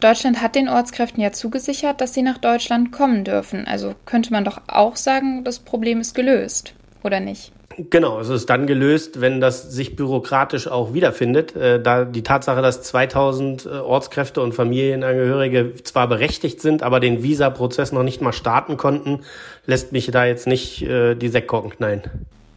Deutschland 0.00 0.40
hat 0.40 0.54
den 0.54 0.68
Ortskräften 0.68 1.20
ja 1.20 1.32
zugesichert, 1.32 2.00
dass 2.00 2.14
sie 2.14 2.22
nach 2.22 2.38
Deutschland 2.38 2.92
kommen 2.92 3.24
dürfen. 3.24 3.66
Also 3.66 3.94
könnte 4.04 4.32
man 4.32 4.44
doch 4.44 4.60
auch 4.68 4.94
sagen, 4.94 5.42
das 5.42 5.58
Problem 5.58 6.00
ist 6.00 6.14
gelöst, 6.14 6.74
oder 7.02 7.18
nicht? 7.18 7.52
Genau, 7.90 8.18
es 8.18 8.28
ist 8.28 8.50
dann 8.50 8.66
gelöst, 8.66 9.20
wenn 9.20 9.40
das 9.40 9.70
sich 9.70 9.94
bürokratisch 9.94 10.66
auch 10.66 10.94
wiederfindet. 10.94 11.54
Äh, 11.54 11.80
da 11.80 12.04
die 12.04 12.24
Tatsache, 12.24 12.60
dass 12.60 12.82
2000 12.82 13.66
äh, 13.66 13.68
Ortskräfte 13.68 14.40
und 14.40 14.52
Familienangehörige 14.52 15.74
zwar 15.84 16.08
berechtigt 16.08 16.60
sind, 16.60 16.82
aber 16.82 16.98
den 16.98 17.22
Visa-Prozess 17.22 17.92
noch 17.92 18.02
nicht 18.02 18.20
mal 18.20 18.32
starten 18.32 18.76
konnten, 18.76 19.20
lässt 19.64 19.92
mich 19.92 20.10
da 20.10 20.24
jetzt 20.24 20.48
nicht 20.48 20.82
äh, 20.82 21.14
die 21.14 21.28
Sektkorken 21.28 21.70
knallen. 21.70 22.02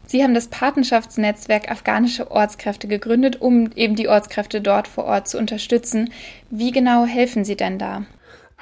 Sie 0.07 0.23
haben 0.23 0.33
das 0.33 0.47
Patenschaftsnetzwerk 0.47 1.69
Afghanische 1.69 2.31
Ortskräfte 2.31 2.87
gegründet, 2.87 3.39
um 3.39 3.69
eben 3.75 3.95
die 3.95 4.07
Ortskräfte 4.07 4.59
dort 4.59 4.87
vor 4.87 5.05
Ort 5.05 5.27
zu 5.27 5.37
unterstützen. 5.37 6.11
Wie 6.49 6.71
genau 6.71 7.05
helfen 7.05 7.45
Sie 7.45 7.55
denn 7.55 7.77
da? 7.77 8.05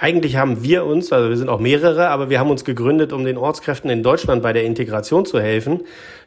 Eigentlich 0.02 0.38
haben 0.38 0.64
wir 0.64 0.86
uns, 0.86 1.12
also 1.12 1.28
wir 1.28 1.36
sind 1.36 1.50
auch 1.50 1.60
mehrere, 1.60 2.08
aber 2.08 2.30
wir 2.30 2.40
haben 2.40 2.50
uns 2.50 2.64
gegründet, 2.64 3.12
um 3.12 3.26
den 3.26 3.38
Ortskräften 3.38 3.90
in 3.90 4.02
Deutschland 4.02 4.42
bei 4.42 4.54
der 4.54 4.64
Integration 4.64 5.26
zu 5.26 5.42
helfen. 5.42 5.82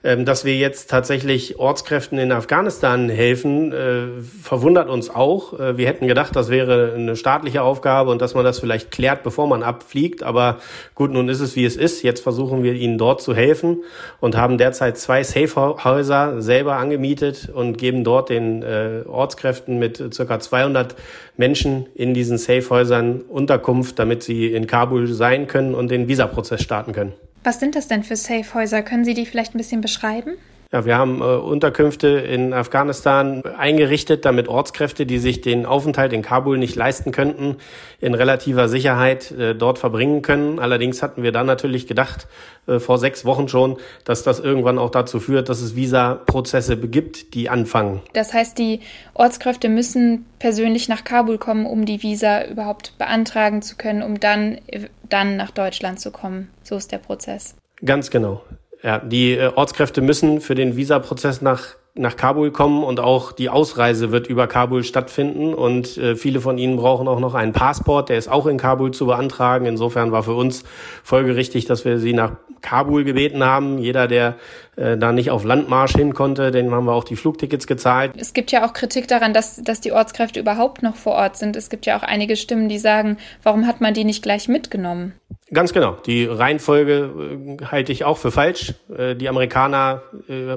Ähm, 0.05 0.25
dass 0.25 0.45
wir 0.45 0.57
jetzt 0.57 0.91
tatsächlich 0.91 1.61
Ortskräften 1.61 2.19
in 2.19 2.33
Afghanistan 2.33 3.09
helfen, 3.09 3.73
äh, 3.73 4.21
verwundert 4.43 4.89
uns 4.89 5.09
auch. 5.09 5.59
Äh, 5.61 5.79
wir 5.79 5.87
hätten 5.87 6.09
gedacht, 6.09 6.35
das 6.35 6.51
wäre 6.51 6.95
eine 6.97 7.15
staatliche 7.15 7.63
Aufgabe 7.63 8.11
und 8.11 8.21
dass 8.21 8.35
man 8.35 8.45
das 8.45 8.59
vielleicht 8.59 8.91
klärt, 8.91 9.23
bevor 9.23 9.47
man 9.47 9.63
abfliegt. 9.63 10.25
Aber 10.25 10.59
gut, 10.97 11.13
nun 11.13 11.29
ist 11.29 11.39
es, 11.39 11.55
wie 11.55 11.65
es 11.65 11.77
ist. 11.77 12.03
Jetzt 12.03 12.21
versuchen 12.21 12.65
wir 12.65 12.73
ihnen 12.73 12.99
dort 12.99 13.23
zu 13.23 13.33
helfen 13.33 13.85
und 14.19 14.37
haben 14.37 14.59
derzeit 14.59 14.99
zwei 14.99 15.23
Safe-Häuser 15.23 16.43
selber 16.43 16.79
angemietet 16.79 17.49
und 17.55 17.79
geben 17.79 18.03
dort 18.03 18.29
den 18.29 18.65
äh, 18.65 19.03
Ortskräften 19.07 19.79
mit 19.79 20.03
circa 20.13 20.41
200 20.41 20.97
Menschen 21.37 21.87
in 21.95 22.13
diesen 22.13 22.39
Safe-Häusern 22.39 23.21
Unterkunft, 23.63 23.99
damit 23.99 24.23
sie 24.23 24.53
in 24.53 24.67
Kabul 24.67 25.07
sein 25.07 25.47
können 25.47 25.75
und 25.75 25.91
den 25.91 26.09
Visaprozess 26.09 26.63
starten 26.63 26.93
können. 26.93 27.13
Was 27.45 27.61
sind 27.61 27.75
das 27.75 27.89
denn 27.89 28.03
für 28.03 28.17
Safe-Häuser? 28.17 28.83
Können 28.83 29.05
Sie 29.05 29.15
die 29.15 29.27
vielleicht 29.27 29.55
ein 29.55 29.59
bisschen 29.59 29.81
beschreiben? 29.81 30.33
Ja, 30.73 30.87
wir 30.87 30.97
haben 30.97 31.21
äh, 31.21 31.25
Unterkünfte 31.25 32.09
in 32.09 32.55
Afghanistan 32.55 33.43
eingerichtet, 33.59 34.25
damit 34.25 34.49
Ortskräfte, 34.49 35.05
die 35.05 35.19
sich 35.19 35.43
den 35.43 35.67
Aufenthalt 35.67 36.15
in 36.15 36.23
Kabul 36.23 36.57
nicht 36.57 36.77
leisten 36.77 37.13
könnten, 37.13 37.59
in 38.01 38.15
relativer 38.15 38.69
Sicherheit 38.69 39.31
äh, 39.33 39.55
dort 39.55 39.79
verbringen 39.79 40.23
können. 40.23 40.59
Allerdings 40.59 41.03
hatten 41.03 41.23
wir 41.23 41.31
dann 41.31 41.45
natürlich 41.45 41.87
gedacht, 41.87 42.27
äh, 42.67 42.79
vor 42.79 42.97
sechs 42.97 43.27
Wochen 43.27 43.49
schon, 43.49 43.77
dass 44.05 44.23
das 44.23 44.41
irgendwann 44.41 44.79
auch 44.79 44.89
dazu 44.89 45.21
führt, 45.21 45.51
dass 45.51 45.61
es 45.61 45.77
Visa-Prozesse 45.77 46.77
begibt, 46.77 47.35
die 47.35 47.51
anfangen. 47.51 48.01
Das 48.15 48.33
heißt, 48.33 48.57
die 48.57 48.81
Ortskräfte 49.13 49.69
müssen 49.69 50.25
persönlich 50.39 50.89
nach 50.89 51.05
Kabul 51.05 51.37
kommen, 51.37 51.67
um 51.67 51.85
die 51.85 52.03
Visa 52.03 52.47
überhaupt 52.47 52.97
beantragen 52.97 53.61
zu 53.61 53.77
können, 53.77 54.03
um 54.03 54.21
dann, 54.21 54.59
dann 55.07 55.37
nach 55.37 55.51
Deutschland 55.51 56.01
zu 56.01 56.11
kommen. 56.11 56.49
So 56.63 56.77
ist 56.77 56.93
der 56.93 56.99
Prozess. 56.99 57.57
Ganz 57.85 58.11
genau. 58.11 58.43
Ja, 58.83 58.99
die 58.99 59.33
äh, 59.33 59.53
Ortskräfte 59.55 60.01
müssen 60.01 60.41
für 60.41 60.55
den 60.55 60.77
Visaprozess 60.77 61.41
nach 61.41 61.77
nach 61.95 62.17
Kabul 62.17 62.53
kommen 62.53 62.85
und 62.85 63.01
auch 63.01 63.33
die 63.33 63.51
Ausreise 63.51 64.11
wird 64.13 64.27
über 64.27 64.47
Kabul 64.47 64.83
stattfinden 64.83 65.53
und 65.53 65.99
äh, 65.99 66.17
viele 66.17 66.41
von 66.41 66.57
ihnen 66.57 66.77
brauchen 66.77 67.07
auch 67.07 67.21
noch 67.21 67.35
einen 67.35 67.53
Passport, 67.53 68.09
der 68.09 68.17
ist 68.17 68.29
auch 68.29 68.47
in 68.47 68.57
Kabul 68.57 68.93
zu 68.93 69.07
beantragen. 69.07 69.67
Insofern 69.67 70.11
war 70.11 70.23
für 70.23 70.35
uns 70.35 70.65
folgerichtig, 71.05 71.67
dass 71.67 71.85
wir 71.85 71.99
sie 71.99 72.15
nach 72.15 72.37
Kabul 72.63 73.05
gebeten 73.05 73.45
haben. 73.45 73.77
Jeder, 73.77 74.09
der 74.09 74.37
äh, 74.77 74.97
da 74.97 75.13
nicht 75.13 75.31
auf 75.31 75.45
Landmarsch 75.45 75.93
hin 75.93 76.15
konnte, 76.15 76.51
den 76.51 76.71
haben 76.71 76.87
wir 76.87 76.95
auch 76.95 77.05
die 77.05 77.17
Flugtickets 77.17 77.67
gezahlt. 77.67 78.13
Es 78.17 78.33
gibt 78.33 78.53
ja 78.53 78.67
auch 78.67 78.73
Kritik 78.73 79.07
daran, 79.09 79.35
dass, 79.35 79.63
dass 79.63 79.83
die 79.83 79.93
Ortskräfte 79.93 80.41
überhaupt 80.41 80.83
noch 80.83 80.97
vor 80.97 81.13
Ort 81.13 81.37
sind. 81.37 81.57
Es 81.57 81.69
gibt 81.69 81.85
ja 81.85 81.99
auch 81.99 82.03
einige 82.03 82.37
Stimmen, 82.37 82.71
die 82.71 82.79
sagen, 82.79 83.19
warum 83.43 83.67
hat 83.67 83.83
man 83.83 83.93
die 83.93 84.05
nicht 84.05 84.23
gleich 84.23 84.49
mitgenommen? 84.49 85.13
Ganz 85.53 85.75
genau. 85.75 85.97
Die 86.07 86.25
Reihenfolge 86.25 87.59
äh, 87.61 87.65
halte 87.67 87.93
ich 87.93 88.05
auch 88.05 88.17
für 88.17 88.31
falsch. 88.31 88.75
Äh, 88.97 89.15
die 89.17 89.29
Amerikaner 89.29 90.03
äh, 90.27 90.57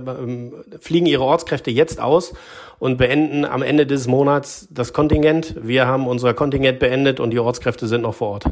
fliegen 0.80 1.06
ihre 1.06 1.24
Ortskräfte 1.24 1.70
jetzt 1.70 2.00
aus 2.00 2.34
und 2.80 2.98
beenden 2.98 3.44
am 3.44 3.62
Ende 3.62 3.86
des 3.86 4.08
Monats 4.08 4.68
das 4.72 4.94
Kontingent. 4.94 5.56
Wir 5.62 5.86
haben 5.86 6.08
unser 6.08 6.34
Kontingent 6.34 6.80
beendet 6.80 7.20
und 7.20 7.32
die 7.32 7.40
Ortskräfte 7.40 7.88
sind 7.88 8.02
noch 8.02 8.16
vor 8.16 8.30
Ort. 8.30 8.46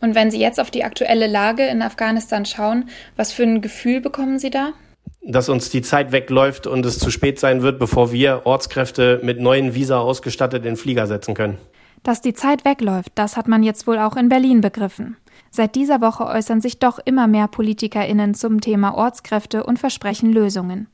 Und 0.00 0.14
wenn 0.14 0.30
Sie 0.30 0.40
jetzt 0.40 0.58
auf 0.58 0.70
die 0.70 0.84
aktuelle 0.84 1.26
Lage 1.26 1.66
in 1.66 1.82
Afghanistan 1.82 2.46
schauen, 2.46 2.88
was 3.16 3.32
für 3.32 3.42
ein 3.42 3.60
Gefühl 3.60 4.00
bekommen 4.00 4.38
Sie 4.38 4.48
da? 4.48 4.72
Dass 5.20 5.50
uns 5.50 5.68
die 5.68 5.82
Zeit 5.82 6.12
wegläuft 6.12 6.66
und 6.66 6.86
es 6.86 6.98
zu 6.98 7.10
spät 7.10 7.38
sein 7.38 7.60
wird, 7.60 7.78
bevor 7.78 8.10
wir 8.10 8.46
Ortskräfte 8.46 9.20
mit 9.22 9.38
neuen 9.38 9.74
Visa 9.74 9.98
ausgestattet 9.98 10.64
in 10.64 10.76
Flieger 10.76 11.06
setzen 11.06 11.34
können. 11.34 11.58
Dass 12.02 12.22
die 12.22 12.32
Zeit 12.32 12.64
wegläuft, 12.64 13.12
das 13.16 13.36
hat 13.36 13.46
man 13.46 13.62
jetzt 13.62 13.86
wohl 13.86 13.98
auch 13.98 14.16
in 14.16 14.30
Berlin 14.30 14.62
begriffen. 14.62 15.18
Seit 15.50 15.74
dieser 15.74 16.00
Woche 16.00 16.26
äußern 16.26 16.60
sich 16.60 16.78
doch 16.78 17.00
immer 17.04 17.26
mehr 17.26 17.48
PolitikerInnen 17.48 18.34
zum 18.34 18.60
Thema 18.60 18.94
Ortskräfte 18.94 19.64
und 19.64 19.78
versprechen 19.78 20.32
Lösungen. 20.32 20.86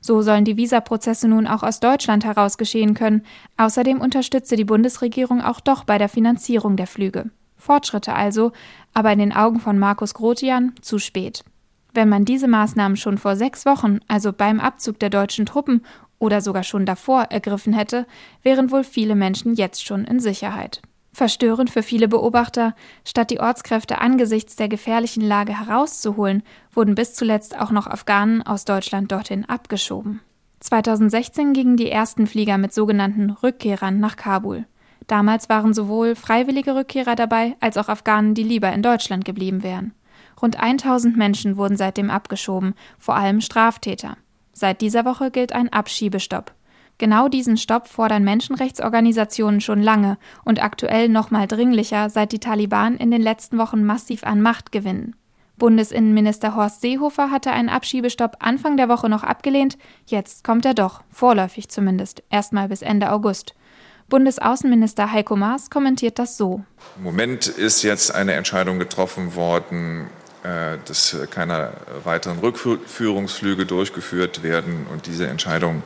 So 0.00 0.22
sollen 0.22 0.44
die 0.44 0.56
Visaprozesse 0.56 1.28
nun 1.28 1.46
auch 1.46 1.62
aus 1.62 1.80
Deutschland 1.80 2.24
heraus 2.24 2.56
geschehen 2.56 2.94
können. 2.94 3.22
Außerdem 3.56 4.00
unterstütze 4.00 4.56
die 4.56 4.64
Bundesregierung 4.64 5.42
auch 5.42 5.60
doch 5.60 5.84
bei 5.84 5.98
der 5.98 6.08
Finanzierung 6.08 6.76
der 6.76 6.86
Flüge. 6.86 7.30
Fortschritte 7.56 8.14
also, 8.14 8.52
aber 8.94 9.12
in 9.12 9.18
den 9.18 9.32
Augen 9.34 9.60
von 9.60 9.78
Markus 9.78 10.14
Grotian 10.14 10.72
zu 10.80 10.98
spät. 10.98 11.44
Wenn 11.92 12.08
man 12.08 12.24
diese 12.24 12.48
Maßnahmen 12.48 12.96
schon 12.96 13.18
vor 13.18 13.34
sechs 13.34 13.66
Wochen, 13.66 13.98
also 14.06 14.32
beim 14.32 14.60
Abzug 14.60 15.00
der 15.00 15.10
deutschen 15.10 15.46
Truppen 15.46 15.82
oder 16.18 16.40
sogar 16.40 16.62
schon 16.62 16.86
davor 16.86 17.24
ergriffen 17.24 17.72
hätte, 17.72 18.06
wären 18.42 18.70
wohl 18.70 18.84
viele 18.84 19.16
Menschen 19.16 19.54
jetzt 19.54 19.84
schon 19.84 20.04
in 20.04 20.20
Sicherheit. 20.20 20.80
Verstörend 21.18 21.68
für 21.68 21.82
viele 21.82 22.06
Beobachter, 22.06 22.76
statt 23.04 23.32
die 23.32 23.40
Ortskräfte 23.40 24.00
angesichts 24.00 24.54
der 24.54 24.68
gefährlichen 24.68 25.20
Lage 25.20 25.58
herauszuholen, 25.58 26.44
wurden 26.72 26.94
bis 26.94 27.14
zuletzt 27.14 27.58
auch 27.58 27.72
noch 27.72 27.88
Afghanen 27.88 28.40
aus 28.42 28.64
Deutschland 28.64 29.10
dorthin 29.10 29.44
abgeschoben. 29.44 30.20
2016 30.60 31.54
gingen 31.54 31.76
die 31.76 31.90
ersten 31.90 32.28
Flieger 32.28 32.56
mit 32.56 32.72
sogenannten 32.72 33.30
Rückkehrern 33.30 33.98
nach 33.98 34.14
Kabul. 34.14 34.64
Damals 35.08 35.48
waren 35.48 35.74
sowohl 35.74 36.14
freiwillige 36.14 36.76
Rückkehrer 36.76 37.16
dabei 37.16 37.56
als 37.58 37.76
auch 37.78 37.88
Afghanen, 37.88 38.34
die 38.34 38.44
lieber 38.44 38.72
in 38.72 38.82
Deutschland 38.84 39.24
geblieben 39.24 39.64
wären. 39.64 39.94
Rund 40.40 40.60
1000 40.60 41.16
Menschen 41.16 41.56
wurden 41.56 41.76
seitdem 41.76 42.10
abgeschoben, 42.10 42.74
vor 42.96 43.16
allem 43.16 43.40
Straftäter. 43.40 44.18
Seit 44.52 44.80
dieser 44.82 45.04
Woche 45.04 45.32
gilt 45.32 45.52
ein 45.52 45.72
Abschiebestopp. 45.72 46.54
Genau 46.98 47.28
diesen 47.28 47.56
Stopp 47.56 47.86
fordern 47.86 48.24
Menschenrechtsorganisationen 48.24 49.60
schon 49.60 49.82
lange 49.82 50.18
und 50.44 50.62
aktuell 50.62 51.08
noch 51.08 51.30
mal 51.30 51.46
dringlicher, 51.46 52.10
seit 52.10 52.32
die 52.32 52.40
Taliban 52.40 52.96
in 52.96 53.12
den 53.12 53.22
letzten 53.22 53.56
Wochen 53.56 53.84
massiv 53.84 54.24
an 54.24 54.42
Macht 54.42 54.72
gewinnen. 54.72 55.14
Bundesinnenminister 55.58 56.54
Horst 56.54 56.80
Seehofer 56.80 57.30
hatte 57.30 57.50
einen 57.50 57.68
Abschiebestopp 57.68 58.36
Anfang 58.40 58.76
der 58.76 58.88
Woche 58.88 59.08
noch 59.08 59.22
abgelehnt, 59.22 59.78
jetzt 60.06 60.44
kommt 60.44 60.64
er 60.64 60.74
doch, 60.74 61.02
vorläufig 61.10 61.68
zumindest, 61.68 62.22
erstmal 62.30 62.68
bis 62.68 62.82
Ende 62.82 63.10
August. 63.12 63.54
Bundesaußenminister 64.08 65.12
Heiko 65.12 65.36
Maas 65.36 65.68
kommentiert 65.68 66.18
das 66.18 66.36
so. 66.36 66.62
Im 66.96 67.02
Moment 67.02 67.46
ist 67.46 67.82
jetzt 67.82 68.14
eine 68.14 68.32
Entscheidung 68.32 68.78
getroffen 68.78 69.34
worden, 69.34 70.08
äh, 70.44 70.78
dass 70.86 71.16
keine 71.30 71.72
weiteren 72.04 72.38
Rückführungsflüge 72.38 73.66
durchgeführt 73.66 74.42
werden. 74.42 74.86
Und 74.90 75.06
diese 75.06 75.26
Entscheidung 75.26 75.82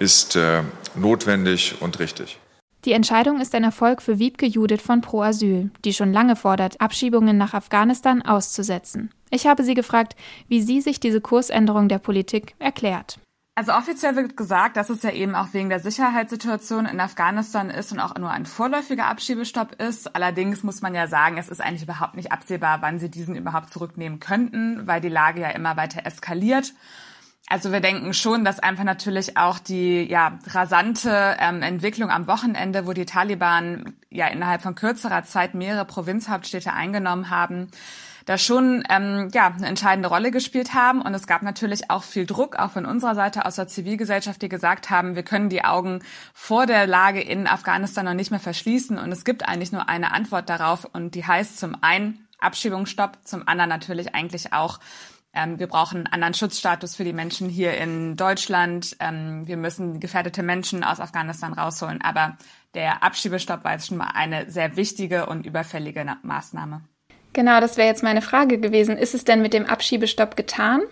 ist 0.00 0.34
äh, 0.34 0.62
notwendig 0.96 1.80
und 1.80 2.00
richtig. 2.00 2.38
Die 2.86 2.92
Entscheidung 2.92 3.40
ist 3.40 3.54
ein 3.54 3.62
Erfolg 3.62 4.00
für 4.00 4.18
Wiebke 4.18 4.46
Judith 4.46 4.80
von 4.80 5.02
Pro 5.02 5.20
Asyl, 5.22 5.70
die 5.84 5.92
schon 5.92 6.14
lange 6.14 6.34
fordert, 6.34 6.80
Abschiebungen 6.80 7.36
nach 7.36 7.52
Afghanistan 7.52 8.22
auszusetzen. 8.22 9.12
Ich 9.30 9.46
habe 9.46 9.62
sie 9.62 9.74
gefragt, 9.74 10.16
wie 10.48 10.62
sie 10.62 10.80
sich 10.80 10.98
diese 10.98 11.20
Kursänderung 11.20 11.88
der 11.88 11.98
Politik 11.98 12.54
erklärt. 12.58 13.18
Also 13.54 13.72
offiziell 13.72 14.16
wird 14.16 14.38
gesagt, 14.38 14.78
dass 14.78 14.88
es 14.88 15.02
ja 15.02 15.10
eben 15.10 15.34
auch 15.34 15.48
wegen 15.52 15.68
der 15.68 15.80
Sicherheitssituation 15.80 16.86
in 16.86 16.98
Afghanistan 16.98 17.68
ist 17.68 17.92
und 17.92 18.00
auch 18.00 18.14
nur 18.14 18.30
ein 18.30 18.46
vorläufiger 18.46 19.06
Abschiebestopp 19.08 19.74
ist. 19.74 20.16
Allerdings 20.16 20.62
muss 20.62 20.80
man 20.80 20.94
ja 20.94 21.08
sagen, 21.08 21.36
es 21.36 21.50
ist 21.50 21.60
eigentlich 21.60 21.82
überhaupt 21.82 22.14
nicht 22.14 22.32
absehbar, 22.32 22.80
wann 22.80 22.98
sie 22.98 23.10
diesen 23.10 23.36
überhaupt 23.36 23.70
zurücknehmen 23.70 24.18
könnten, 24.18 24.86
weil 24.86 25.02
die 25.02 25.10
Lage 25.10 25.42
ja 25.42 25.50
immer 25.50 25.76
weiter 25.76 26.06
eskaliert. 26.06 26.72
Also 27.52 27.72
wir 27.72 27.80
denken 27.80 28.14
schon, 28.14 28.44
dass 28.44 28.60
einfach 28.60 28.84
natürlich 28.84 29.36
auch 29.36 29.58
die 29.58 30.04
ja, 30.04 30.38
rasante 30.46 31.36
ähm, 31.40 31.62
Entwicklung 31.62 32.08
am 32.08 32.28
Wochenende, 32.28 32.86
wo 32.86 32.92
die 32.92 33.06
Taliban 33.06 33.96
ja 34.08 34.28
innerhalb 34.28 34.62
von 34.62 34.76
kürzerer 34.76 35.24
Zeit 35.24 35.54
mehrere 35.54 35.84
Provinzhauptstädte 35.84 36.72
eingenommen 36.72 37.28
haben, 37.28 37.66
da 38.24 38.38
schon 38.38 38.84
ähm, 38.88 39.30
ja, 39.34 39.48
eine 39.48 39.66
entscheidende 39.66 40.08
Rolle 40.08 40.30
gespielt 40.30 40.74
haben. 40.74 41.02
Und 41.02 41.12
es 41.12 41.26
gab 41.26 41.42
natürlich 41.42 41.90
auch 41.90 42.04
viel 42.04 42.24
Druck, 42.24 42.54
auch 42.54 42.70
von 42.70 42.86
unserer 42.86 43.16
Seite 43.16 43.44
aus 43.44 43.56
der 43.56 43.66
Zivilgesellschaft, 43.66 44.40
die 44.42 44.48
gesagt 44.48 44.88
haben, 44.88 45.16
wir 45.16 45.24
können 45.24 45.48
die 45.48 45.64
Augen 45.64 46.04
vor 46.32 46.66
der 46.66 46.86
Lage 46.86 47.20
in 47.20 47.48
Afghanistan 47.48 48.04
noch 48.04 48.14
nicht 48.14 48.30
mehr 48.30 48.38
verschließen. 48.38 48.96
Und 48.96 49.10
es 49.10 49.24
gibt 49.24 49.48
eigentlich 49.48 49.72
nur 49.72 49.88
eine 49.88 50.12
Antwort 50.12 50.48
darauf 50.48 50.84
und 50.84 51.16
die 51.16 51.26
heißt 51.26 51.58
zum 51.58 51.74
einen 51.82 52.28
Abschiebungsstopp, 52.38 53.18
zum 53.24 53.48
anderen 53.48 53.70
natürlich 53.70 54.14
eigentlich 54.14 54.52
auch 54.52 54.78
ähm, 55.32 55.58
wir 55.58 55.68
brauchen 55.68 55.98
einen 55.98 56.12
anderen 56.12 56.34
Schutzstatus 56.34 56.96
für 56.96 57.04
die 57.04 57.12
Menschen 57.12 57.48
hier 57.48 57.76
in 57.76 58.16
Deutschland. 58.16 58.96
Ähm, 58.98 59.46
wir 59.46 59.56
müssen 59.56 60.00
gefährdete 60.00 60.42
Menschen 60.42 60.82
aus 60.82 61.00
Afghanistan 61.00 61.52
rausholen. 61.52 62.00
Aber 62.02 62.36
der 62.74 63.02
Abschiebestopp 63.02 63.64
war 63.64 63.72
jetzt 63.72 63.86
schon 63.86 63.98
mal 63.98 64.10
eine 64.14 64.50
sehr 64.50 64.76
wichtige 64.76 65.26
und 65.26 65.46
überfällige 65.46 66.04
Maßnahme. 66.22 66.82
Genau, 67.32 67.60
das 67.60 67.76
wäre 67.76 67.86
jetzt 67.86 68.02
meine 68.02 68.22
Frage 68.22 68.58
gewesen. 68.58 68.96
Ist 68.96 69.14
es 69.14 69.24
denn 69.24 69.40
mit 69.40 69.54
dem 69.54 69.66
Abschiebestopp 69.66 70.36
getan? 70.36 70.82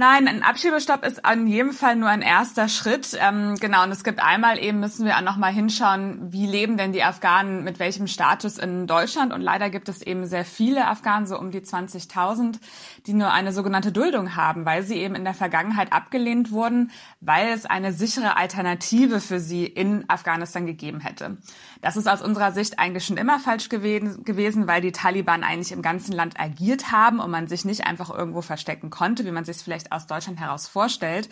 Nein, 0.00 0.28
ein 0.28 0.42
Abschiebestopp 0.42 1.04
ist 1.04 1.26
an 1.26 1.46
jedem 1.46 1.74
Fall 1.74 1.94
nur 1.94 2.08
ein 2.08 2.22
erster 2.22 2.70
Schritt. 2.70 3.18
Ähm, 3.20 3.56
genau, 3.60 3.82
und 3.82 3.90
es 3.90 4.02
gibt 4.02 4.18
einmal 4.18 4.58
eben, 4.58 4.80
müssen 4.80 5.04
wir 5.04 5.18
auch 5.18 5.20
nochmal 5.20 5.52
hinschauen, 5.52 6.32
wie 6.32 6.46
leben 6.46 6.78
denn 6.78 6.94
die 6.94 7.02
Afghanen 7.02 7.64
mit 7.64 7.78
welchem 7.78 8.06
Status 8.06 8.56
in 8.56 8.86
Deutschland. 8.86 9.30
Und 9.30 9.42
leider 9.42 9.68
gibt 9.68 9.90
es 9.90 10.00
eben 10.00 10.26
sehr 10.26 10.46
viele 10.46 10.86
Afghanen, 10.86 11.26
so 11.26 11.38
um 11.38 11.50
die 11.50 11.60
20.000, 11.60 12.60
die 13.06 13.12
nur 13.12 13.30
eine 13.30 13.52
sogenannte 13.52 13.92
Duldung 13.92 14.36
haben, 14.36 14.64
weil 14.64 14.84
sie 14.84 14.94
eben 14.94 15.14
in 15.14 15.24
der 15.24 15.34
Vergangenheit 15.34 15.92
abgelehnt 15.92 16.50
wurden, 16.50 16.92
weil 17.20 17.48
es 17.48 17.66
eine 17.66 17.92
sichere 17.92 18.38
Alternative 18.38 19.20
für 19.20 19.38
sie 19.38 19.66
in 19.66 20.08
Afghanistan 20.08 20.64
gegeben 20.64 21.00
hätte. 21.00 21.36
Das 21.82 21.98
ist 21.98 22.08
aus 22.08 22.22
unserer 22.22 22.52
Sicht 22.52 22.78
eigentlich 22.78 23.04
schon 23.04 23.18
immer 23.18 23.38
falsch 23.38 23.68
gewesen, 23.68 24.24
gewesen 24.24 24.66
weil 24.66 24.80
die 24.80 24.92
Taliban 24.92 25.44
eigentlich 25.44 25.72
im 25.72 25.82
ganzen 25.82 26.12
Land 26.12 26.40
agiert 26.40 26.90
haben 26.90 27.20
und 27.20 27.30
man 27.30 27.48
sich 27.48 27.66
nicht 27.66 27.86
einfach 27.86 28.08
irgendwo 28.08 28.40
verstecken 28.40 28.88
konnte, 28.88 29.26
wie 29.26 29.30
man 29.30 29.44
sich 29.44 29.58
vielleicht 29.58 29.89
aus 29.90 30.06
Deutschland 30.06 30.40
heraus 30.40 30.68
vorstellt. 30.68 31.28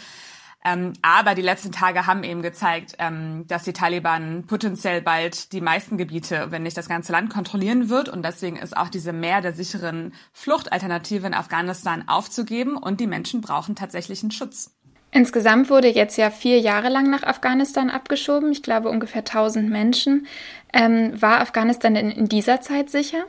Ähm, 0.65 0.95
aber 1.03 1.35
die 1.35 1.43
letzten 1.43 1.71
Tage 1.71 2.07
haben 2.07 2.25
eben 2.25 2.43
gezeigt, 2.43 2.97
ähm, 2.99 3.47
dass 3.47 3.63
die 3.63 3.73
Taliban 3.73 4.45
potenziell 4.47 5.01
bald 5.01 5.53
die 5.53 5.61
meisten 5.61 5.97
Gebiete, 5.97 6.51
wenn 6.51 6.65
nicht 6.65 6.77
das 6.77 6.89
ganze 6.89 7.13
Land, 7.13 7.31
kontrollieren 7.31 7.89
wird. 7.89 8.09
Und 8.09 8.25
deswegen 8.25 8.57
ist 8.57 8.77
auch 8.77 8.89
diese 8.89 9.13
mehr 9.13 9.41
der 9.41 9.53
sicheren 9.53 10.13
Fluchtalternative 10.33 11.27
in 11.27 11.35
Afghanistan 11.35 12.09
aufzugeben. 12.09 12.77
Und 12.77 12.99
die 13.01 13.07
Menschen 13.07 13.41
brauchen 13.41 13.77
tatsächlichen 13.77 14.33
Schutz. 14.33 14.75
Insgesamt 15.11 15.71
wurde 15.71 15.89
jetzt 15.89 16.19
ja 16.19 16.31
vier 16.31 16.59
Jahre 16.61 16.91
lang 16.91 17.09
nach 17.09 17.23
Afghanistan 17.23 17.89
abgeschoben. 17.89 18.53
Ich 18.53 18.63
glaube 18.63 18.91
ungefähr 18.91 19.23
1000 19.23 19.71
Menschen. 19.71 20.27
Ähm, 20.73 21.21
war 21.21 21.41
Afghanistan 21.41 21.97
in 21.97 22.29
dieser 22.29 22.61
Zeit 22.61 22.91
sicher? 22.91 23.25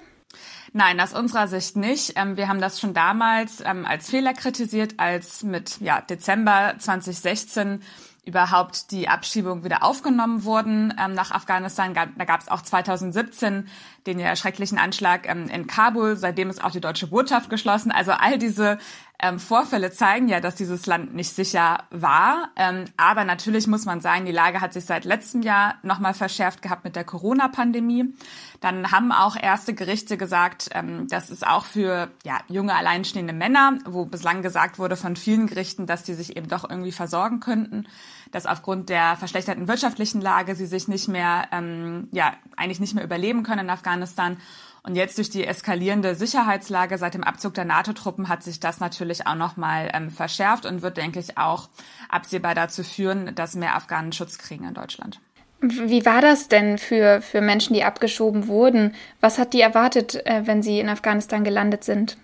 Nein, 0.71 0.99
aus 0.99 1.13
unserer 1.13 1.47
Sicht 1.47 1.75
nicht. 1.75 2.13
Ähm, 2.15 2.38
wir 2.38 2.47
haben 2.47 2.61
das 2.61 2.79
schon 2.79 2.93
damals 2.93 3.61
ähm, 3.65 3.85
als 3.85 4.09
Fehler 4.09 4.33
kritisiert, 4.33 4.95
als 4.97 5.43
mit 5.43 5.81
ja, 5.81 6.01
Dezember 6.01 6.75
2016 6.77 7.81
überhaupt 8.25 8.91
die 8.91 9.07
Abschiebung 9.07 9.63
wieder 9.63 9.83
aufgenommen 9.83 10.43
wurden 10.43 10.93
ähm, 11.03 11.13
nach 11.13 11.31
Afghanistan. 11.31 11.93
da 11.93 12.25
gab 12.25 12.41
es 12.41 12.47
auch 12.47 12.61
2017 12.61 13.67
den 14.05 14.19
ja 14.19 14.35
schrecklichen 14.35 14.77
Anschlag 14.77 15.25
in 15.25 15.67
Kabul. 15.67 16.15
Seitdem 16.15 16.49
ist 16.49 16.63
auch 16.63 16.71
die 16.71 16.81
deutsche 16.81 17.07
Botschaft 17.07 17.49
geschlossen. 17.49 17.91
Also 17.91 18.11
all 18.11 18.38
diese 18.38 18.77
ähm, 19.21 19.39
Vorfälle 19.39 19.91
zeigen 19.91 20.29
ja, 20.29 20.39
dass 20.39 20.55
dieses 20.55 20.85
Land 20.85 21.13
nicht 21.13 21.35
sicher 21.35 21.83
war. 21.89 22.49
Ähm, 22.55 22.85
aber 22.95 23.25
natürlich 23.25 23.67
muss 23.67 23.85
man 23.85 23.99
sagen, 23.99 24.25
die 24.25 24.31
Lage 24.31 24.61
hat 24.61 24.73
sich 24.73 24.85
seit 24.85 25.03
letztem 25.03 25.41
Jahr 25.41 25.75
nochmal 25.83 26.13
verschärft 26.13 26.61
gehabt 26.61 26.85
mit 26.85 26.95
der 26.95 27.03
Corona-Pandemie. 27.03 28.13
Dann 28.61 28.91
haben 28.91 29.11
auch 29.11 29.35
erste 29.35 29.73
Gerichte 29.73 30.17
gesagt, 30.17 30.69
ähm, 30.73 31.07
das 31.09 31.29
ist 31.29 31.45
auch 31.45 31.65
für 31.65 32.09
ja, 32.23 32.39
junge 32.47 32.75
alleinstehende 32.75 33.33
Männer, 33.33 33.77
wo 33.85 34.05
bislang 34.05 34.41
gesagt 34.41 34.79
wurde 34.79 34.95
von 34.95 35.17
vielen 35.17 35.47
Gerichten, 35.47 35.85
dass 35.85 36.03
die 36.03 36.13
sich 36.13 36.38
eben 36.38 36.47
doch 36.47 36.69
irgendwie 36.69 36.93
versorgen 36.93 37.41
könnten, 37.41 37.88
dass 38.31 38.45
aufgrund 38.45 38.89
der 38.89 39.17
verschlechterten 39.17 39.67
wirtschaftlichen 39.67 40.21
Lage 40.21 40.55
sie 40.55 40.65
sich 40.65 40.88
nicht 40.88 41.09
mehr, 41.09 41.47
ähm, 41.51 42.07
ja, 42.11 42.33
eigentlich 42.55 42.79
nicht 42.79 42.95
mehr 42.95 43.03
überleben 43.03 43.43
können 43.43 43.65
in 43.65 43.69
Afghanistan. 43.69 44.38
Und 44.83 44.95
jetzt 44.95 45.17
durch 45.17 45.29
die 45.29 45.45
eskalierende 45.45 46.15
Sicherheitslage 46.15 46.98
seit 46.98 47.13
dem 47.13 47.24
Abzug 47.24 47.53
der 47.53 47.65
NATO-Truppen 47.65 48.29
hat 48.29 48.43
sich 48.43 48.59
das 48.59 48.79
natürlich 48.79 49.27
auch 49.27 49.36
nochmal 49.36 49.89
ähm, 49.93 50.09
verschärft 50.09 50.65
und 50.65 50.81
wird, 50.81 50.98
denke 50.98 51.19
ich, 51.19 51.38
auch 51.38 51.69
absehbar 52.07 52.55
dazu 52.55 52.83
führen, 52.83 53.36
dass 53.36 53.55
mehr 53.55 53.75
Afghanen 53.75 54.12
Schutz 54.12 54.38
kriegen 54.38 54.65
in 54.65 54.74
Deutschland. 54.74 55.19
Wie 55.62 56.05
war 56.05 56.21
das 56.21 56.48
denn 56.48 56.77
für, 56.77 57.21
für 57.21 57.41
Menschen, 57.41 57.74
die 57.74 57.83
abgeschoben 57.83 58.48
wurden? 58.48 58.95
Was 59.19 59.38
hat 59.38 59.53
die 59.53 59.62
erwartet, 59.62 60.25
äh, 60.25 60.43
wenn 60.45 60.63
sie 60.63 60.79
in 60.79 60.88
Afghanistan 60.88 61.43
gelandet 61.43 61.83
sind? 61.83 62.17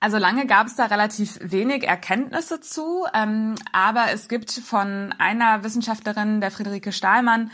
Also 0.00 0.18
lange 0.18 0.46
gab 0.46 0.68
es 0.68 0.76
da 0.76 0.86
relativ 0.86 1.38
wenig 1.42 1.82
Erkenntnisse 1.82 2.60
zu, 2.60 3.04
ähm, 3.14 3.56
aber 3.72 4.12
es 4.12 4.28
gibt 4.28 4.52
von 4.52 5.12
einer 5.18 5.64
Wissenschaftlerin, 5.64 6.40
der 6.40 6.52
Friederike 6.52 6.92
Stahlmann, 6.92 7.50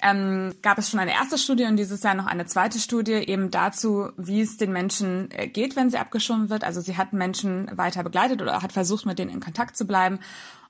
ähm, 0.00 0.54
gab 0.62 0.78
es 0.78 0.90
schon 0.90 1.00
eine 1.00 1.12
erste 1.12 1.38
Studie 1.38 1.64
und 1.64 1.76
dieses 1.76 2.02
Jahr 2.02 2.14
noch 2.14 2.26
eine 2.26 2.46
zweite 2.46 2.78
Studie 2.78 3.14
eben 3.14 3.50
dazu, 3.50 4.10
wie 4.16 4.40
es 4.40 4.56
den 4.56 4.72
Menschen 4.72 5.28
äh, 5.32 5.48
geht, 5.48 5.74
wenn 5.74 5.90
sie 5.90 5.98
abgeschoben 5.98 6.50
wird. 6.50 6.62
Also 6.62 6.80
sie 6.80 6.96
hat 6.96 7.12
Menschen 7.12 7.68
weiter 7.76 8.04
begleitet 8.04 8.40
oder 8.40 8.62
hat 8.62 8.72
versucht, 8.72 9.06
mit 9.06 9.18
denen 9.18 9.32
in 9.32 9.40
Kontakt 9.40 9.76
zu 9.76 9.86
bleiben. 9.86 10.20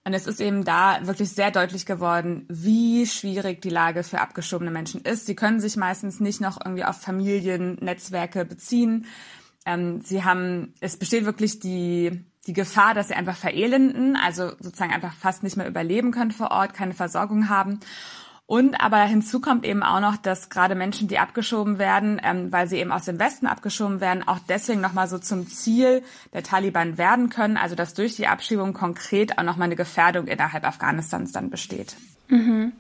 Und 0.05 0.15
es 0.15 0.27
ist 0.27 0.41
eben 0.41 0.65
da 0.65 1.07
wirklich 1.07 1.31
sehr 1.31 1.51
deutlich 1.51 1.85
geworden, 1.85 2.47
wie 2.49 3.05
schwierig 3.07 3.61
die 3.61 3.69
Lage 3.69 4.03
für 4.03 4.21
abgeschobene 4.21 4.71
Menschen 4.71 5.03
ist. 5.03 5.27
Sie 5.27 5.35
können 5.35 5.61
sich 5.61 5.77
meistens 5.77 6.21
nicht 6.21 6.41
noch 6.41 6.59
irgendwie 6.65 6.85
auf 6.85 6.99
Familiennetzwerke 6.99 8.47
beziehen. 8.47 9.05
Ähm, 9.67 10.01
sie 10.01 10.25
haben, 10.25 10.73
es 10.81 10.97
besteht 10.97 11.27
wirklich 11.27 11.61
die, 11.61 12.25
die 12.47 12.55
Gefahr, 12.55 12.95
dass 12.95 13.09
sie 13.09 13.15
einfach 13.15 13.37
verelenden, 13.37 14.17
also 14.17 14.53
sozusagen 14.61 14.95
einfach 14.95 15.13
fast 15.13 15.43
nicht 15.43 15.59
mehr 15.59 15.69
überleben 15.69 16.13
können 16.13 16.31
vor 16.31 16.51
Ort, 16.51 16.73
keine 16.73 16.95
Versorgung 16.95 17.51
haben. 17.51 17.81
Und 18.49 18.81
aber 18.81 19.03
hinzu 19.03 19.41
kommt 19.41 19.67
eben 19.67 19.83
auch 19.83 20.01
noch, 20.01 20.17
dass 20.17 20.49
gerade 20.49 20.75
Menschen, 20.75 21.07
die 21.07 21.19
abgeschoben 21.19 21.79
werden, 21.79 22.19
ähm, 22.25 22.51
weil 22.51 22.67
sie 22.67 22.79
eben 22.79 22.93
aus 22.93 23.05
dem 23.05 23.19
Westen 23.19 23.47
abgeschoben 23.47 24.01
werden, 24.01 24.27
auch 24.27 24.39
deswegen 24.49 24.81
nochmal 24.81 25.07
so 25.07 25.19
zum 25.19 25.47
Ziel 25.47 26.03
der 26.33 26.43
Taliban 26.43 26.97
werden 26.97 27.29
können. 27.29 27.59
Also 27.59 27.75
dass 27.75 27.93
durch 27.93 28.17
die 28.17 28.27
Abschiebung 28.27 28.73
konkret 28.73 29.37
auch 29.37 29.43
nochmal 29.43 29.67
eine 29.67 29.77
Gefährdung 29.77 30.27
innerhalb 30.29 30.67
Afghanistans 30.67 31.31
dann 31.31 31.51
besteht. 31.51 31.97
Mhm. 32.29 32.73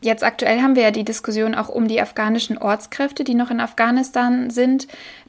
Jetzt 0.00 0.22
aktuell 0.22 0.62
haben 0.62 0.76
wir 0.76 0.84
ja 0.84 0.90
die 0.92 1.04
Diskussion 1.04 1.56
auch 1.56 1.70
um 1.70 1.88
die 1.88 2.00
afghanischen 2.00 2.56
Ortskräfte, 2.56 3.24
die 3.24 3.34
noch 3.34 3.50
in 3.50 3.58
Afghanistan 3.58 4.50
sind. 4.50 4.86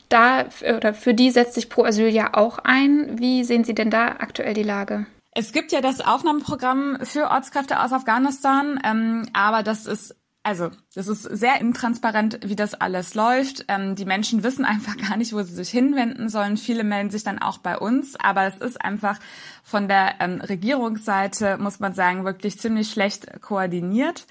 Da 0.10 0.46
oder 0.78 0.94
für 0.94 1.16
die 1.16 1.32
setzt 1.32 1.56
sich 1.56 1.72
Pro 1.72 1.86
Asyl 1.86 2.10
ja 2.10 2.36
auch 2.36 2.60
ein. 2.60 3.18
Wie 3.18 3.44
sehen 3.44 3.64
Sie 3.64 3.74
denn 3.74 3.90
da 3.90 4.18
aktuell 4.20 4.54
die 4.54 4.62
Lage? 4.62 5.08
Es 5.39 5.52
gibt 5.52 5.71
ja 5.71 5.82
das 5.82 6.02
Aufnahmeprogramm 6.02 6.97
für 7.04 7.30
Ortskräfte 7.30 7.80
aus 7.80 7.93
Afghanistan, 7.93 8.80
ähm, 8.84 9.30
aber 9.34 9.62
das 9.62 9.86
ist 9.86 10.15
also, 10.41 10.71
das 10.95 11.08
ist 11.08 11.21
sehr 11.21 11.62
intransparent, 11.62 12.39
wie 12.43 12.56
das 12.56 12.73
alles 12.73 13.13
läuft. 13.13 13.65
Ähm, 13.67 13.93
die 13.93 14.06
Menschen 14.06 14.41
wissen 14.41 14.65
einfach 14.65 14.97
gar 15.10 15.15
nicht, 15.15 15.34
wo 15.34 15.43
sie 15.43 15.54
sich 15.54 15.69
hinwenden 15.69 16.30
sollen. 16.30 16.58
Viele 16.58 16.84
melden 16.84 17.12
sich 17.12 17.23
dann 17.23 17.38
auch 17.38 17.60
bei 17.60 17.78
uns, 17.78 18.15
aber 18.19 18.47
es 18.47 18.58
ist 18.58 18.82
einfach 18.82 19.19
von 19.62 19.88
der 19.88 20.15
ähm, 20.21 20.41
Regierungsseite, 20.41 21.60
muss 21.60 21.80
man 21.80 21.93
sagen, 21.93 22.26
wirklich 22.26 22.60
ziemlich 22.60 22.89
schlecht 22.89 23.39
koordiniert. 23.39 24.26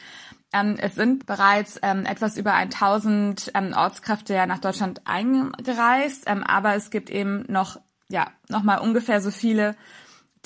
Ähm, 0.53 0.75
es 0.77 0.97
sind 0.97 1.25
bereits 1.25 1.79
ähm, 1.83 2.05
etwas 2.05 2.37
über 2.37 2.55
1000 2.55 3.53
ähm, 3.55 3.75
Ortskräfte 3.77 4.35
ja 4.35 4.47
nach 4.47 4.59
Deutschland 4.59 5.03
eingereist, 5.05 6.25
ähm, 6.27 6.43
aber 6.43 6.75
es 6.75 6.91
gibt 6.91 7.11
eben 7.11 7.45
noch, 7.47 7.79
ja, 8.09 8.27
noch 8.49 8.65
mal 8.65 8.79
ungefähr 8.79 9.21
so 9.21 9.31
viele 9.31 9.77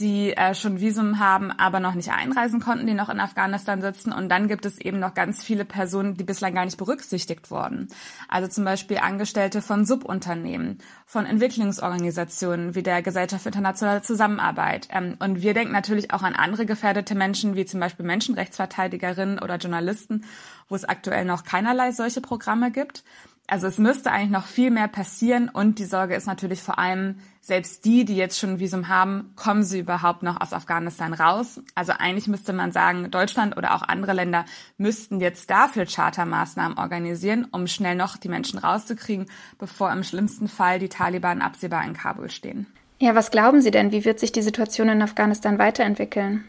die 0.00 0.36
äh, 0.36 0.54
schon 0.54 0.80
Visum 0.80 1.18
haben, 1.18 1.50
aber 1.52 1.78
noch 1.78 1.94
nicht 1.94 2.10
einreisen 2.10 2.60
konnten, 2.60 2.86
die 2.86 2.94
noch 2.94 3.08
in 3.08 3.20
Afghanistan 3.20 3.82
sitzen. 3.82 4.12
Und 4.12 4.28
dann 4.28 4.48
gibt 4.48 4.64
es 4.64 4.78
eben 4.78 4.98
noch 4.98 5.14
ganz 5.14 5.44
viele 5.44 5.64
Personen, 5.64 6.16
die 6.16 6.24
bislang 6.24 6.54
gar 6.54 6.64
nicht 6.64 6.78
berücksichtigt 6.78 7.50
wurden. 7.50 7.88
Also 8.28 8.48
zum 8.48 8.64
Beispiel 8.64 8.98
Angestellte 8.98 9.62
von 9.62 9.84
Subunternehmen, 9.84 10.78
von 11.06 11.26
Entwicklungsorganisationen 11.26 12.74
wie 12.74 12.82
der 12.82 13.02
Gesellschaft 13.02 13.42
für 13.42 13.50
internationale 13.50 14.02
Zusammenarbeit. 14.02 14.88
Ähm, 14.90 15.16
und 15.18 15.42
wir 15.42 15.54
denken 15.54 15.72
natürlich 15.72 16.12
auch 16.12 16.22
an 16.22 16.34
andere 16.34 16.66
gefährdete 16.66 17.14
Menschen, 17.14 17.54
wie 17.54 17.66
zum 17.66 17.80
Beispiel 17.80 18.06
Menschenrechtsverteidigerinnen 18.06 19.38
oder 19.38 19.56
Journalisten, 19.56 20.24
wo 20.68 20.74
es 20.74 20.84
aktuell 20.84 21.24
noch 21.24 21.44
keinerlei 21.44 21.92
solche 21.92 22.20
Programme 22.20 22.70
gibt. 22.70 23.04
Also 23.50 23.66
es 23.66 23.78
müsste 23.78 24.12
eigentlich 24.12 24.30
noch 24.30 24.46
viel 24.46 24.70
mehr 24.70 24.86
passieren 24.86 25.48
und 25.48 25.80
die 25.80 25.84
Sorge 25.84 26.14
ist 26.14 26.28
natürlich 26.28 26.62
vor 26.62 26.78
allem, 26.78 27.16
selbst 27.40 27.84
die, 27.84 28.04
die 28.04 28.14
jetzt 28.14 28.38
schon 28.38 28.50
ein 28.50 28.58
Visum 28.60 28.86
haben, 28.86 29.32
kommen 29.34 29.64
sie 29.64 29.80
überhaupt 29.80 30.22
noch 30.22 30.40
aus 30.40 30.52
Afghanistan 30.52 31.12
raus? 31.12 31.60
Also 31.74 31.90
eigentlich 31.98 32.28
müsste 32.28 32.52
man 32.52 32.70
sagen, 32.70 33.10
Deutschland 33.10 33.56
oder 33.56 33.74
auch 33.74 33.82
andere 33.82 34.12
Länder 34.12 34.44
müssten 34.78 35.18
jetzt 35.18 35.50
dafür 35.50 35.84
Chartermaßnahmen 35.84 36.78
organisieren, 36.78 37.44
um 37.50 37.66
schnell 37.66 37.96
noch 37.96 38.16
die 38.16 38.28
Menschen 38.28 38.60
rauszukriegen, 38.60 39.26
bevor 39.58 39.90
im 39.90 40.04
schlimmsten 40.04 40.46
Fall 40.46 40.78
die 40.78 40.88
Taliban 40.88 41.42
absehbar 41.42 41.84
in 41.84 41.94
Kabul 41.94 42.30
stehen. 42.30 42.68
Ja, 43.00 43.16
was 43.16 43.32
glauben 43.32 43.62
Sie 43.62 43.72
denn? 43.72 43.90
Wie 43.90 44.04
wird 44.04 44.20
sich 44.20 44.30
die 44.30 44.42
Situation 44.42 44.88
in 44.90 45.02
Afghanistan 45.02 45.58
weiterentwickeln? 45.58 46.44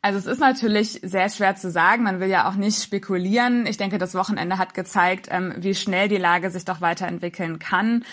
Also 0.00 0.18
es 0.18 0.26
ist 0.26 0.38
natürlich 0.38 1.00
sehr 1.02 1.28
schwer 1.28 1.56
zu 1.56 1.70
sagen. 1.70 2.04
Man 2.04 2.20
will 2.20 2.28
ja 2.28 2.48
auch 2.48 2.54
nicht 2.54 2.82
spekulieren. 2.82 3.66
Ich 3.66 3.78
denke, 3.78 3.98
das 3.98 4.14
Wochenende 4.14 4.58
hat 4.58 4.74
gezeigt, 4.74 5.28
ähm, 5.30 5.54
wie 5.58 5.74
schnell 5.74 6.08
die 6.08 6.18
Lage 6.18 6.50
sich 6.50 6.64
doch 6.64 6.80
weiterentwickeln 6.80 7.58
kann. 7.58 8.04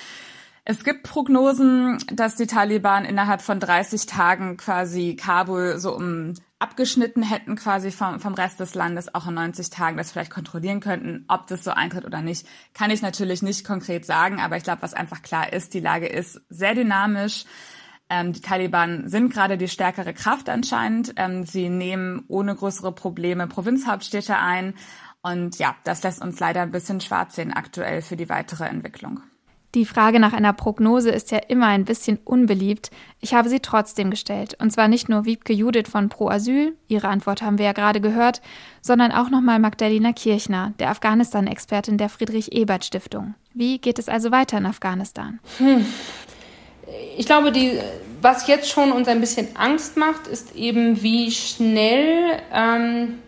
Es 0.67 0.83
gibt 0.83 1.03
Prognosen, 1.03 1.99
dass 2.11 2.35
die 2.35 2.47
Taliban 2.47 3.05
innerhalb 3.05 3.43
von 3.43 3.59
30 3.59 4.07
Tagen 4.07 4.57
quasi 4.57 5.15
Kabul 5.15 5.77
so 5.77 5.95
um 5.95 6.33
abgeschnitten 6.57 7.21
hätten 7.21 7.55
quasi 7.55 7.91
vom, 7.91 8.19
vom 8.19 8.33
Rest 8.33 8.59
des 8.59 8.73
Landes, 8.73 9.13
auch 9.13 9.27
in 9.27 9.35
90 9.35 9.69
Tagen 9.69 9.97
das 9.97 10.11
vielleicht 10.11 10.31
kontrollieren 10.31 10.79
könnten. 10.79 11.25
Ob 11.27 11.45
das 11.45 11.63
so 11.63 11.69
eintritt 11.69 12.05
oder 12.05 12.21
nicht, 12.21 12.47
kann 12.73 12.89
ich 12.89 13.03
natürlich 13.03 13.43
nicht 13.43 13.63
konkret 13.63 14.05
sagen. 14.05 14.39
Aber 14.39 14.57
ich 14.57 14.63
glaube, 14.63 14.81
was 14.81 14.95
einfach 14.95 15.21
klar 15.21 15.53
ist, 15.53 15.75
die 15.75 15.81
Lage 15.81 16.07
ist 16.07 16.41
sehr 16.49 16.73
dynamisch. 16.73 17.45
Ähm, 18.09 18.33
die 18.33 18.41
Taliban 18.41 19.07
sind 19.09 19.33
gerade 19.33 19.57
die 19.57 19.67
stärkere 19.67 20.13
Kraft 20.13 20.49
anscheinend. 20.49 21.13
Ähm, 21.15 21.43
sie 21.45 21.69
nehmen 21.69 22.23
ohne 22.27 22.55
größere 22.55 22.91
Probleme 22.91 23.47
Provinzhauptstädte 23.47 24.37
ein. 24.37 24.75
Und 25.21 25.57
ja, 25.57 25.75
das 25.83 26.03
lässt 26.03 26.21
uns 26.21 26.39
leider 26.39 26.61
ein 26.61 26.71
bisschen 26.71 27.01
schwarz 27.01 27.35
sehen 27.35 27.51
aktuell 27.51 28.01
für 28.01 28.15
die 28.15 28.29
weitere 28.29 28.65
Entwicklung. 28.65 29.21
Die 29.75 29.85
Frage 29.85 30.21
nach 30.21 30.31
einer 30.31 30.53
Prognose 30.53 31.09
ist 31.09 31.31
ja 31.31 31.37
immer 31.37 31.67
ein 31.67 31.83
bisschen 31.83 32.17
unbeliebt. 32.23 32.91
Ich 33.19 33.33
habe 33.33 33.49
sie 33.49 33.59
trotzdem 33.59 34.09
gestellt. 34.09 34.55
Und 34.61 34.71
zwar 34.71 34.87
nicht 34.87 35.09
nur 35.09 35.25
Wiebke 35.25 35.51
Judith 35.51 35.89
von 35.89 36.07
Pro 36.07 36.29
Asyl, 36.29 36.77
ihre 36.87 37.09
Antwort 37.09 37.41
haben 37.41 37.57
wir 37.57 37.65
ja 37.65 37.73
gerade 37.73 37.99
gehört, 37.99 38.41
sondern 38.81 39.11
auch 39.11 39.29
nochmal 39.29 39.59
Magdalena 39.59 40.13
Kirchner, 40.13 40.73
der 40.79 40.91
Afghanistan-Expertin 40.91 41.97
der 41.97 42.07
Friedrich-Ebert-Stiftung. 42.07 43.35
Wie 43.53 43.79
geht 43.79 43.99
es 43.99 44.07
also 44.07 44.31
weiter 44.31 44.59
in 44.59 44.65
Afghanistan? 44.65 45.39
Hm. 45.57 45.85
Ich 47.17 47.25
glaube, 47.25 47.51
die, 47.51 47.79
was 48.21 48.47
jetzt 48.47 48.69
schon 48.69 48.91
uns 48.91 49.07
ein 49.07 49.19
bisschen 49.19 49.55
Angst 49.55 49.97
macht, 49.97 50.27
ist 50.27 50.55
eben, 50.55 51.01
wie 51.01 51.31
schnell 51.31 52.39
ähm, 52.53 53.19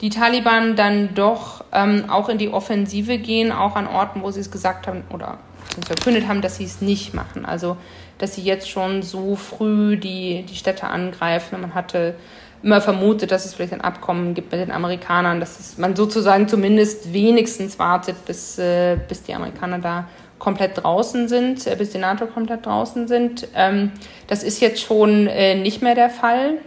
die 0.00 0.10
Taliban 0.10 0.76
dann 0.76 1.14
doch 1.14 1.64
ähm, 1.72 2.04
auch 2.08 2.28
in 2.28 2.38
die 2.38 2.48
Offensive 2.48 3.18
gehen, 3.18 3.52
auch 3.52 3.76
an 3.76 3.86
Orten, 3.86 4.22
wo 4.22 4.30
sie 4.30 4.40
es 4.40 4.50
gesagt 4.50 4.86
haben 4.86 5.04
oder 5.12 5.38
verkündet 5.86 6.28
haben, 6.28 6.40
dass 6.40 6.56
sie 6.56 6.64
es 6.64 6.80
nicht 6.80 7.14
machen. 7.14 7.44
Also, 7.44 7.76
dass 8.18 8.34
sie 8.34 8.42
jetzt 8.42 8.68
schon 8.68 9.02
so 9.02 9.36
früh 9.36 9.96
die, 9.96 10.44
die 10.48 10.56
Städte 10.56 10.86
angreifen. 10.86 11.60
Man 11.60 11.74
hatte 11.74 12.14
immer 12.62 12.80
vermutet, 12.80 13.30
dass 13.30 13.44
es 13.44 13.54
vielleicht 13.54 13.72
ein 13.72 13.80
Abkommen 13.80 14.34
gibt 14.34 14.50
mit 14.50 14.60
den 14.60 14.72
Amerikanern, 14.72 15.40
dass 15.40 15.60
es, 15.60 15.78
man 15.78 15.94
sozusagen 15.94 16.48
zumindest 16.48 17.12
wenigstens 17.12 17.78
wartet, 17.78 18.24
bis, 18.24 18.58
äh, 18.58 18.96
bis 19.08 19.22
die 19.22 19.34
Amerikaner 19.34 19.78
da 19.78 20.08
komplett 20.38 20.82
draußen 20.82 21.28
sind, 21.28 21.66
äh, 21.66 21.76
bis 21.76 21.90
die 21.90 21.98
NATO 21.98 22.26
komplett 22.26 22.66
draußen 22.66 23.08
sind. 23.08 23.48
Ähm, 23.54 23.92
das 24.26 24.42
ist 24.42 24.60
jetzt 24.60 24.80
schon 24.80 25.26
äh, 25.26 25.54
nicht 25.54 25.82
mehr 25.82 25.94
der 25.94 26.10
Fall. 26.10 26.58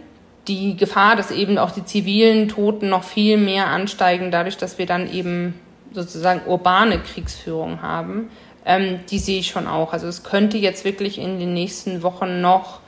Die 0.48 0.76
Gefahr, 0.76 1.16
dass 1.16 1.30
eben 1.30 1.58
auch 1.58 1.70
die 1.70 1.84
zivilen 1.84 2.48
Toten 2.48 2.88
noch 2.88 3.04
viel 3.04 3.36
mehr 3.36 3.68
ansteigen, 3.68 4.30
dadurch, 4.30 4.56
dass 4.56 4.78
wir 4.78 4.86
dann 4.86 5.12
eben 5.12 5.54
sozusagen 5.92 6.42
urbane 6.46 6.98
Kriegsführung 6.98 7.82
haben, 7.82 8.30
ähm, 8.64 9.00
die 9.10 9.18
sehe 9.18 9.40
ich 9.40 9.48
schon 9.48 9.66
auch. 9.66 9.92
Also 9.92 10.06
es 10.06 10.24
könnte 10.24 10.58
jetzt 10.58 10.84
wirklich 10.84 11.18
in 11.18 11.38
den 11.38 11.54
nächsten 11.54 12.02
Wochen 12.02 12.40
noch 12.40 12.80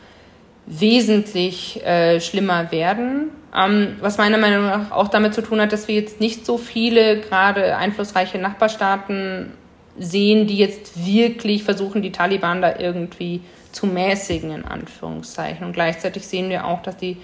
wesentlich 0.66 1.85
äh, 1.85 2.20
schlimmer 2.20 2.73
werden. 2.73 3.31
Ähm, 3.57 3.97
was 4.01 4.18
meiner 4.18 4.38
Meinung 4.38 4.66
nach 4.66 4.90
auch 4.90 5.09
damit 5.09 5.35
zu 5.35 5.42
tun 5.42 5.61
hat, 5.61 5.73
dass 5.73 5.88
wir 5.88 5.94
jetzt 5.94 6.20
nicht 6.20 6.47
so 6.47 6.59
viele 6.59 7.20
gerade 7.20 7.77
einflussreiche 7.77 8.38
Nachbarstaaten 8.38 9.53
sehen, 9.98 10.46
die 10.46 10.59
jetzt 10.59 11.07
wirklich 11.07 11.62
versuchen, 11.62 12.02
die 12.02 12.12
Taliban 12.12 12.62
da 12.62 12.78
irgendwie 12.78 13.40
zu 13.72 13.87
mäßigen, 13.87 14.50
in 14.50 14.64
Anführungszeichen. 14.64 15.66
Und 15.66 15.72
gleichzeitig 15.72 16.26
sehen 16.26 16.48
wir 16.48 16.66
auch, 16.66 16.83
dass 16.83 16.96
die 16.96 17.16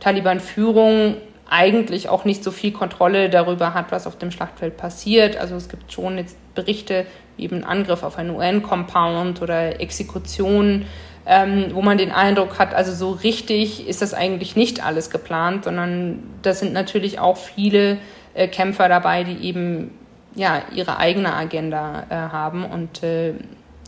Taliban-Führung 0.00 1.16
eigentlich 1.48 2.08
auch 2.08 2.24
nicht 2.24 2.42
so 2.42 2.50
viel 2.50 2.72
Kontrolle 2.72 3.30
darüber 3.30 3.74
hat, 3.74 3.92
was 3.92 4.06
auf 4.06 4.18
dem 4.18 4.30
Schlachtfeld 4.30 4.76
passiert. 4.76 5.36
Also 5.36 5.54
es 5.54 5.68
gibt 5.68 5.92
schon 5.92 6.18
jetzt 6.18 6.36
Berichte, 6.54 7.06
wie 7.36 7.44
eben 7.44 7.64
Angriff 7.64 8.02
auf 8.02 8.18
einen 8.18 8.30
UN-Compound 8.30 9.42
oder 9.42 9.80
Exekutionen, 9.80 10.86
ähm, 11.26 11.66
wo 11.72 11.82
man 11.82 11.98
den 11.98 12.12
Eindruck 12.12 12.58
hat, 12.58 12.74
also 12.74 12.92
so 12.92 13.10
richtig 13.10 13.88
ist 13.88 14.00
das 14.00 14.14
eigentlich 14.14 14.54
nicht 14.54 14.84
alles 14.84 15.10
geplant, 15.10 15.64
sondern 15.64 16.22
da 16.42 16.54
sind 16.54 16.72
natürlich 16.72 17.18
auch 17.18 17.36
viele 17.36 17.98
äh, 18.34 18.46
Kämpfer 18.46 18.88
dabei, 18.88 19.24
die 19.24 19.44
eben 19.44 19.90
ja 20.36 20.62
ihre 20.72 20.98
eigene 20.98 21.34
Agenda 21.34 22.04
äh, 22.08 22.14
haben 22.14 22.64
und 22.64 23.02
äh, 23.02 23.34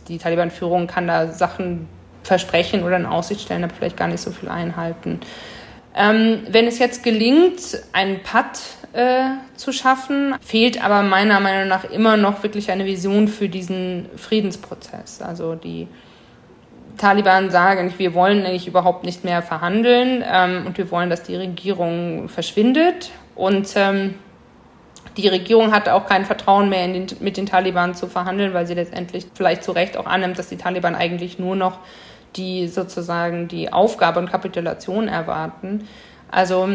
die 0.09 0.17
Taliban-Führung 0.17 0.87
kann 0.87 1.07
da 1.07 1.27
Sachen 1.27 1.87
versprechen 2.23 2.83
oder 2.83 2.97
in 2.97 3.05
Aussicht 3.05 3.41
stellen, 3.41 3.63
aber 3.63 3.73
vielleicht 3.73 3.95
gar 3.95 4.07
nicht 4.07 4.19
so 4.19 4.31
viel 4.31 4.49
einhalten. 4.49 5.21
Ähm, 5.95 6.41
wenn 6.49 6.67
es 6.67 6.79
jetzt 6.79 7.03
gelingt, 7.03 7.61
einen 7.93 8.21
Patt 8.21 8.59
äh, 8.93 9.29
zu 9.55 9.71
schaffen, 9.71 10.35
fehlt 10.41 10.83
aber 10.83 11.03
meiner 11.03 11.39
Meinung 11.39 11.67
nach 11.67 11.83
immer 11.83 12.17
noch 12.17 12.43
wirklich 12.43 12.71
eine 12.71 12.85
Vision 12.85 13.27
für 13.27 13.49
diesen 13.49 14.07
Friedensprozess. 14.15 15.21
Also 15.21 15.55
die 15.55 15.87
Taliban 16.97 17.49
sagen, 17.49 17.93
wir 17.97 18.13
wollen 18.13 18.45
eigentlich 18.45 18.67
überhaupt 18.67 19.03
nicht 19.03 19.23
mehr 19.23 19.41
verhandeln 19.41 20.23
ähm, 20.29 20.65
und 20.67 20.77
wir 20.77 20.91
wollen, 20.91 21.09
dass 21.09 21.23
die 21.23 21.35
Regierung 21.35 22.27
verschwindet. 22.29 23.11
Und 23.35 23.73
ähm, 23.75 24.15
die 25.21 25.27
Regierung 25.27 25.71
hat 25.71 25.89
auch 25.89 26.05
kein 26.05 26.25
Vertrauen 26.25 26.69
mehr 26.69 26.87
den, 26.87 27.07
mit 27.19 27.37
den 27.37 27.45
Taliban 27.45 27.95
zu 27.95 28.07
verhandeln, 28.07 28.53
weil 28.53 28.67
sie 28.67 28.73
letztendlich 28.73 29.27
vielleicht 29.33 29.63
zu 29.63 29.71
Recht 29.71 29.97
auch 29.97 30.05
annimmt, 30.05 30.37
dass 30.39 30.49
die 30.49 30.57
Taliban 30.57 30.95
eigentlich 30.95 31.39
nur 31.39 31.55
noch 31.55 31.79
die 32.35 32.67
sozusagen 32.67 33.47
die 33.47 33.73
Aufgabe 33.73 34.19
und 34.19 34.29
Kapitulation 34.29 35.07
erwarten. 35.07 35.87
Also 36.31 36.69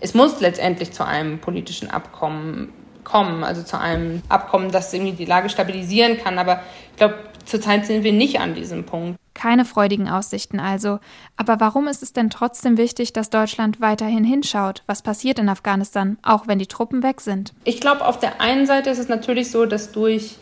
es 0.00 0.14
muss 0.14 0.40
letztendlich 0.40 0.92
zu 0.92 1.04
einem 1.04 1.38
politischen 1.38 1.90
Abkommen 1.90 2.72
kommen, 3.04 3.44
also 3.44 3.62
zu 3.62 3.78
einem 3.78 4.22
Abkommen, 4.28 4.70
das 4.70 4.92
irgendwie 4.92 5.12
die 5.12 5.24
Lage 5.24 5.48
stabilisieren 5.48 6.18
kann. 6.18 6.38
Aber 6.38 6.60
ich 6.90 6.96
glaube, 6.96 7.14
zurzeit 7.44 7.86
sind 7.86 8.04
wir 8.04 8.12
nicht 8.12 8.40
an 8.40 8.54
diesem 8.54 8.84
Punkt. 8.84 9.18
Keine 9.38 9.64
freudigen 9.64 10.08
Aussichten 10.08 10.58
also. 10.58 10.98
Aber 11.36 11.60
warum 11.60 11.86
ist 11.86 12.02
es 12.02 12.12
denn 12.12 12.28
trotzdem 12.28 12.76
wichtig, 12.76 13.12
dass 13.12 13.30
Deutschland 13.30 13.80
weiterhin 13.80 14.24
hinschaut, 14.24 14.82
was 14.86 15.02
passiert 15.02 15.38
in 15.38 15.48
Afghanistan, 15.48 16.18
auch 16.24 16.48
wenn 16.48 16.58
die 16.58 16.66
Truppen 16.66 17.04
weg 17.04 17.20
sind? 17.20 17.54
Ich 17.62 17.80
glaube, 17.80 18.04
auf 18.04 18.18
der 18.18 18.40
einen 18.40 18.66
Seite 18.66 18.90
ist 18.90 18.98
es 18.98 19.08
natürlich 19.08 19.52
so, 19.52 19.64
dass 19.64 19.92
durch, 19.92 20.34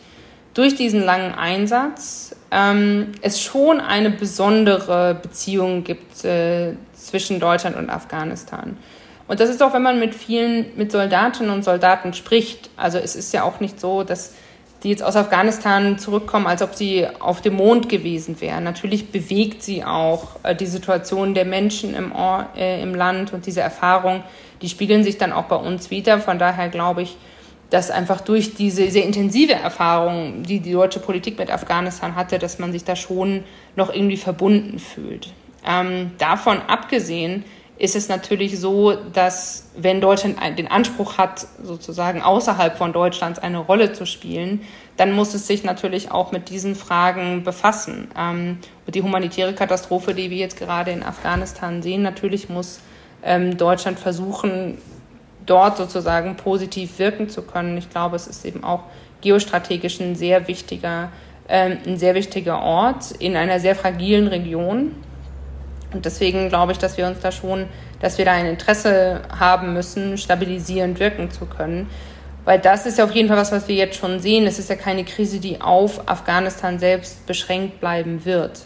durch 0.55 0.73
diesen 0.73 1.03
langen 1.03 1.35
Einsatz 1.35 2.35
ähm, 2.49 3.11
es 3.21 3.39
schon 3.39 3.79
eine 3.79 4.09
besondere 4.09 5.13
Beziehung 5.13 5.83
gibt 5.83 6.25
äh, 6.25 6.73
zwischen 6.93 7.39
Deutschland 7.39 7.75
und 7.75 7.91
Afghanistan. 7.91 8.77
Und 9.27 9.39
das 9.39 9.51
ist 9.51 9.61
auch, 9.61 9.75
wenn 9.75 9.83
man 9.83 9.99
mit 9.99 10.15
vielen, 10.15 10.75
mit 10.75 10.91
Soldatinnen 10.91 11.51
und 11.51 11.63
Soldaten 11.63 12.13
spricht. 12.13 12.71
Also 12.77 12.97
es 12.97 13.15
ist 13.15 13.31
ja 13.31 13.43
auch 13.43 13.59
nicht 13.59 13.79
so, 13.79 14.01
dass 14.01 14.33
die 14.83 14.89
jetzt 14.89 15.03
aus 15.03 15.15
Afghanistan 15.15 15.97
zurückkommen, 15.97 16.45
als 16.45 16.61
ob 16.61 16.75
sie 16.75 17.07
auf 17.19 17.41
dem 17.41 17.55
Mond 17.55 17.89
gewesen 17.89 18.39
wären. 18.41 18.63
Natürlich 18.63 19.11
bewegt 19.11 19.63
sie 19.63 19.83
auch 19.83 20.37
äh, 20.43 20.55
die 20.55 20.67
Situation 20.67 21.33
der 21.33 21.45
Menschen 21.45 21.95
im, 21.95 22.11
äh, 22.55 22.81
im 22.81 22.93
Land 22.93 23.33
und 23.33 23.45
diese 23.45 23.61
Erfahrung, 23.61 24.23
die 24.61 24.69
spiegeln 24.69 25.03
sich 25.03 25.17
dann 25.17 25.33
auch 25.33 25.45
bei 25.45 25.55
uns 25.55 25.89
wieder. 25.89 26.19
Von 26.19 26.37
daher 26.37 26.69
glaube 26.69 27.01
ich, 27.01 27.17
dass 27.69 27.91
einfach 27.91 28.21
durch 28.21 28.53
diese 28.53 28.89
sehr 28.89 29.03
intensive 29.03 29.53
Erfahrung, 29.53 30.43
die 30.43 30.59
die 30.59 30.71
deutsche 30.71 30.99
Politik 30.99 31.37
mit 31.37 31.51
Afghanistan 31.51 32.15
hatte, 32.15 32.39
dass 32.39 32.59
man 32.59 32.71
sich 32.71 32.85
da 32.85 32.95
schon 32.95 33.43
noch 33.75 33.93
irgendwie 33.93 34.17
verbunden 34.17 34.79
fühlt. 34.79 35.33
Ähm, 35.65 36.11
davon 36.17 36.61
abgesehen 36.67 37.43
ist 37.79 37.95
es 37.95 38.09
natürlich 38.09 38.59
so, 38.59 38.93
dass 39.13 39.69
wenn 39.77 40.01
Deutschland 40.01 40.37
den 40.57 40.67
Anspruch 40.67 41.17
hat, 41.17 41.47
sozusagen 41.61 42.21
außerhalb 42.21 42.75
von 42.75 42.91
Deutschlands 42.91 43.37
eine 43.37 43.59
Rolle 43.59 43.93
zu 43.93 44.05
spielen, 44.05 44.61
dann 44.97 45.11
muss 45.11 45.35
es 45.35 45.45
sich 45.45 45.63
natürlich 45.63 46.11
auch 46.11 46.31
mit 46.31 46.49
diesen 46.49 46.75
Fragen 46.75 47.43
befassen. 47.43 48.09
Ähm, 48.17 48.57
und 48.85 48.95
die 48.95 49.03
humanitäre 49.03 49.53
Katastrophe, 49.53 50.15
die 50.15 50.31
wir 50.31 50.37
jetzt 50.37 50.57
gerade 50.57 50.91
in 50.91 51.03
Afghanistan 51.03 51.83
sehen, 51.83 52.01
natürlich 52.01 52.49
muss 52.49 52.79
ähm, 53.23 53.57
Deutschland 53.57 53.99
versuchen, 53.99 54.79
dort 55.45 55.77
sozusagen 55.77 56.35
positiv 56.35 56.97
wirken 56.97 57.29
zu 57.29 57.43
können. 57.43 57.77
Ich 57.77 57.89
glaube, 57.89 58.15
es 58.15 58.27
ist 58.27 58.43
eben 58.43 58.63
auch 58.63 58.83
geostrategisch 59.21 59.99
ein 59.99 60.15
sehr 60.15 60.47
wichtiger, 60.47 61.11
ähm, 61.47 61.77
ein 61.85 61.97
sehr 61.97 62.15
wichtiger 62.15 62.61
Ort 62.61 63.11
in 63.19 63.35
einer 63.35 63.59
sehr 63.59 63.75
fragilen 63.75 64.27
Region. 64.27 64.95
Und 65.93 66.05
deswegen 66.05 66.49
glaube 66.49 66.73
ich, 66.73 66.77
dass 66.77 66.97
wir 66.97 67.07
uns 67.07 67.19
da 67.19 67.31
schon, 67.31 67.67
dass 68.01 68.17
wir 68.17 68.25
da 68.25 68.33
ein 68.33 68.45
Interesse 68.45 69.21
haben 69.37 69.73
müssen, 69.73 70.17
stabilisierend 70.17 70.99
wirken 70.99 71.31
zu 71.31 71.45
können. 71.45 71.89
Weil 72.45 72.59
das 72.59 72.85
ist 72.85 72.97
ja 72.97 73.03
auf 73.03 73.11
jeden 73.11 73.27
Fall 73.27 73.37
was, 73.37 73.51
was 73.51 73.67
wir 73.67 73.75
jetzt 73.75 73.97
schon 73.97 74.19
sehen. 74.19 74.45
Es 74.45 74.59
ist 74.59 74.69
ja 74.69 74.75
keine 74.75 75.03
Krise, 75.03 75.39
die 75.39 75.59
auf 75.61 76.07
Afghanistan 76.07 76.79
selbst 76.79 77.25
beschränkt 77.25 77.79
bleiben 77.79 78.25
wird. 78.25 78.61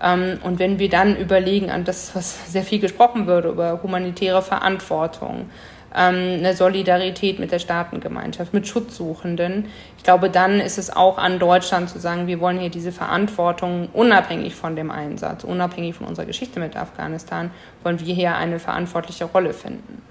Ähm, 0.00 0.38
und 0.42 0.58
wenn 0.58 0.78
wir 0.78 0.88
dann 0.88 1.16
überlegen 1.16 1.70
an 1.70 1.84
das, 1.84 2.14
was 2.14 2.36
sehr 2.52 2.62
viel 2.62 2.80
gesprochen 2.80 3.26
wird, 3.26 3.44
über 3.44 3.82
humanitäre 3.82 4.42
Verantwortung, 4.42 5.50
ähm, 5.94 6.38
eine 6.38 6.54
Solidarität 6.54 7.38
mit 7.38 7.52
der 7.52 7.58
Staatengemeinschaft, 7.58 8.52
mit 8.52 8.66
Schutzsuchenden. 8.66 9.66
Ich 9.96 10.04
glaube, 10.04 10.30
dann 10.30 10.60
ist 10.60 10.78
es 10.78 10.94
auch 10.94 11.18
an 11.18 11.38
Deutschland 11.38 11.88
zu 11.88 11.98
sagen, 11.98 12.26
wir 12.26 12.40
wollen 12.40 12.58
hier 12.58 12.70
diese 12.70 12.92
Verantwortung 12.92 13.88
unabhängig 13.92 14.54
von 14.54 14.76
dem 14.76 14.90
Einsatz, 14.90 15.44
unabhängig 15.44 15.94
von 15.94 16.06
unserer 16.06 16.26
Geschichte 16.26 16.60
mit 16.60 16.76
Afghanistan, 16.76 17.50
wollen 17.82 18.00
wir 18.00 18.14
hier 18.14 18.36
eine 18.36 18.58
verantwortliche 18.58 19.24
Rolle 19.24 19.52
finden. 19.52 20.02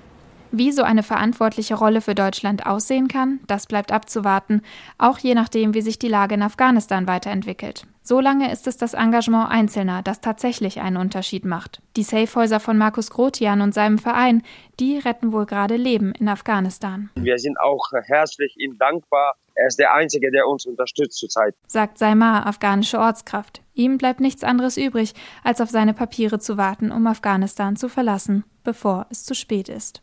Wie 0.51 0.71
so 0.71 0.83
eine 0.83 1.01
verantwortliche 1.01 1.73
Rolle 1.73 1.99
für 1.99 2.13
Deutschland 2.13 2.67
aussehen 2.67 3.07
kann, 3.07 3.39
das 3.47 3.65
bleibt 3.65 3.91
abzuwarten, 3.91 4.61
auch 4.99 5.17
je 5.17 5.33
nachdem, 5.33 5.73
wie 5.73 5.81
sich 5.81 5.97
die 5.97 6.07
Lage 6.07 6.35
in 6.35 6.43
Afghanistan 6.43 7.07
weiterentwickelt. 7.07 7.87
Solange 8.05 8.51
ist 8.51 8.67
es 8.67 8.75
das 8.75 8.93
Engagement 8.93 9.49
Einzelner, 9.49 10.03
das 10.03 10.19
tatsächlich 10.19 10.81
einen 10.81 10.97
Unterschied 10.97 11.45
macht. 11.45 11.81
Die 11.95 12.03
Safehäuser 12.03 12.59
von 12.59 12.77
Markus 12.77 13.09
Grotian 13.09 13.61
und 13.61 13.73
seinem 13.73 13.97
Verein, 13.97 14.43
die 14.77 14.97
retten 14.97 15.31
wohl 15.31 15.45
gerade 15.45 15.77
Leben 15.77 16.13
in 16.13 16.27
Afghanistan. 16.27 17.09
Wir 17.15 17.37
sind 17.37 17.57
auch 17.61 17.91
herzlich 18.03 18.55
ihm 18.59 18.77
dankbar. 18.77 19.35
Er 19.55 19.67
ist 19.67 19.79
der 19.79 19.93
Einzige, 19.93 20.31
der 20.31 20.47
uns 20.47 20.65
unterstützt 20.65 21.17
zurzeit. 21.17 21.55
Sagt 21.67 21.97
Saimar, 21.97 22.45
afghanische 22.45 22.99
Ortskraft. 22.99 23.61
Ihm 23.73 23.97
bleibt 23.97 24.19
nichts 24.19 24.43
anderes 24.43 24.75
übrig, 24.75 25.13
als 25.45 25.61
auf 25.61 25.69
seine 25.69 25.93
Papiere 25.93 26.39
zu 26.39 26.57
warten, 26.57 26.91
um 26.91 27.07
Afghanistan 27.07 27.77
zu 27.77 27.87
verlassen, 27.87 28.43
bevor 28.65 29.07
es 29.11 29.23
zu 29.23 29.33
spät 29.33 29.69
ist. 29.69 30.01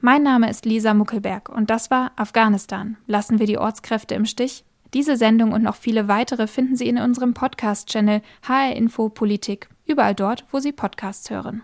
Mein 0.00 0.22
Name 0.22 0.48
ist 0.48 0.64
Lisa 0.64 0.94
Muckelberg 0.94 1.50
und 1.50 1.68
das 1.68 1.90
war 1.90 2.12
Afghanistan. 2.16 2.96
Lassen 3.06 3.38
wir 3.38 3.46
die 3.46 3.58
Ortskräfte 3.58 4.14
im 4.14 4.24
Stich? 4.24 4.64
Diese 4.94 5.16
Sendung 5.16 5.52
und 5.52 5.62
noch 5.62 5.76
viele 5.76 6.08
weitere 6.08 6.46
finden 6.46 6.76
Sie 6.76 6.88
in 6.88 6.98
unserem 6.98 7.34
Podcast-Channel 7.34 8.22
HR 8.46 8.74
Info 8.74 9.10
Politik, 9.10 9.68
überall 9.86 10.14
dort, 10.14 10.44
wo 10.50 10.60
Sie 10.60 10.72
Podcasts 10.72 11.28
hören. 11.28 11.62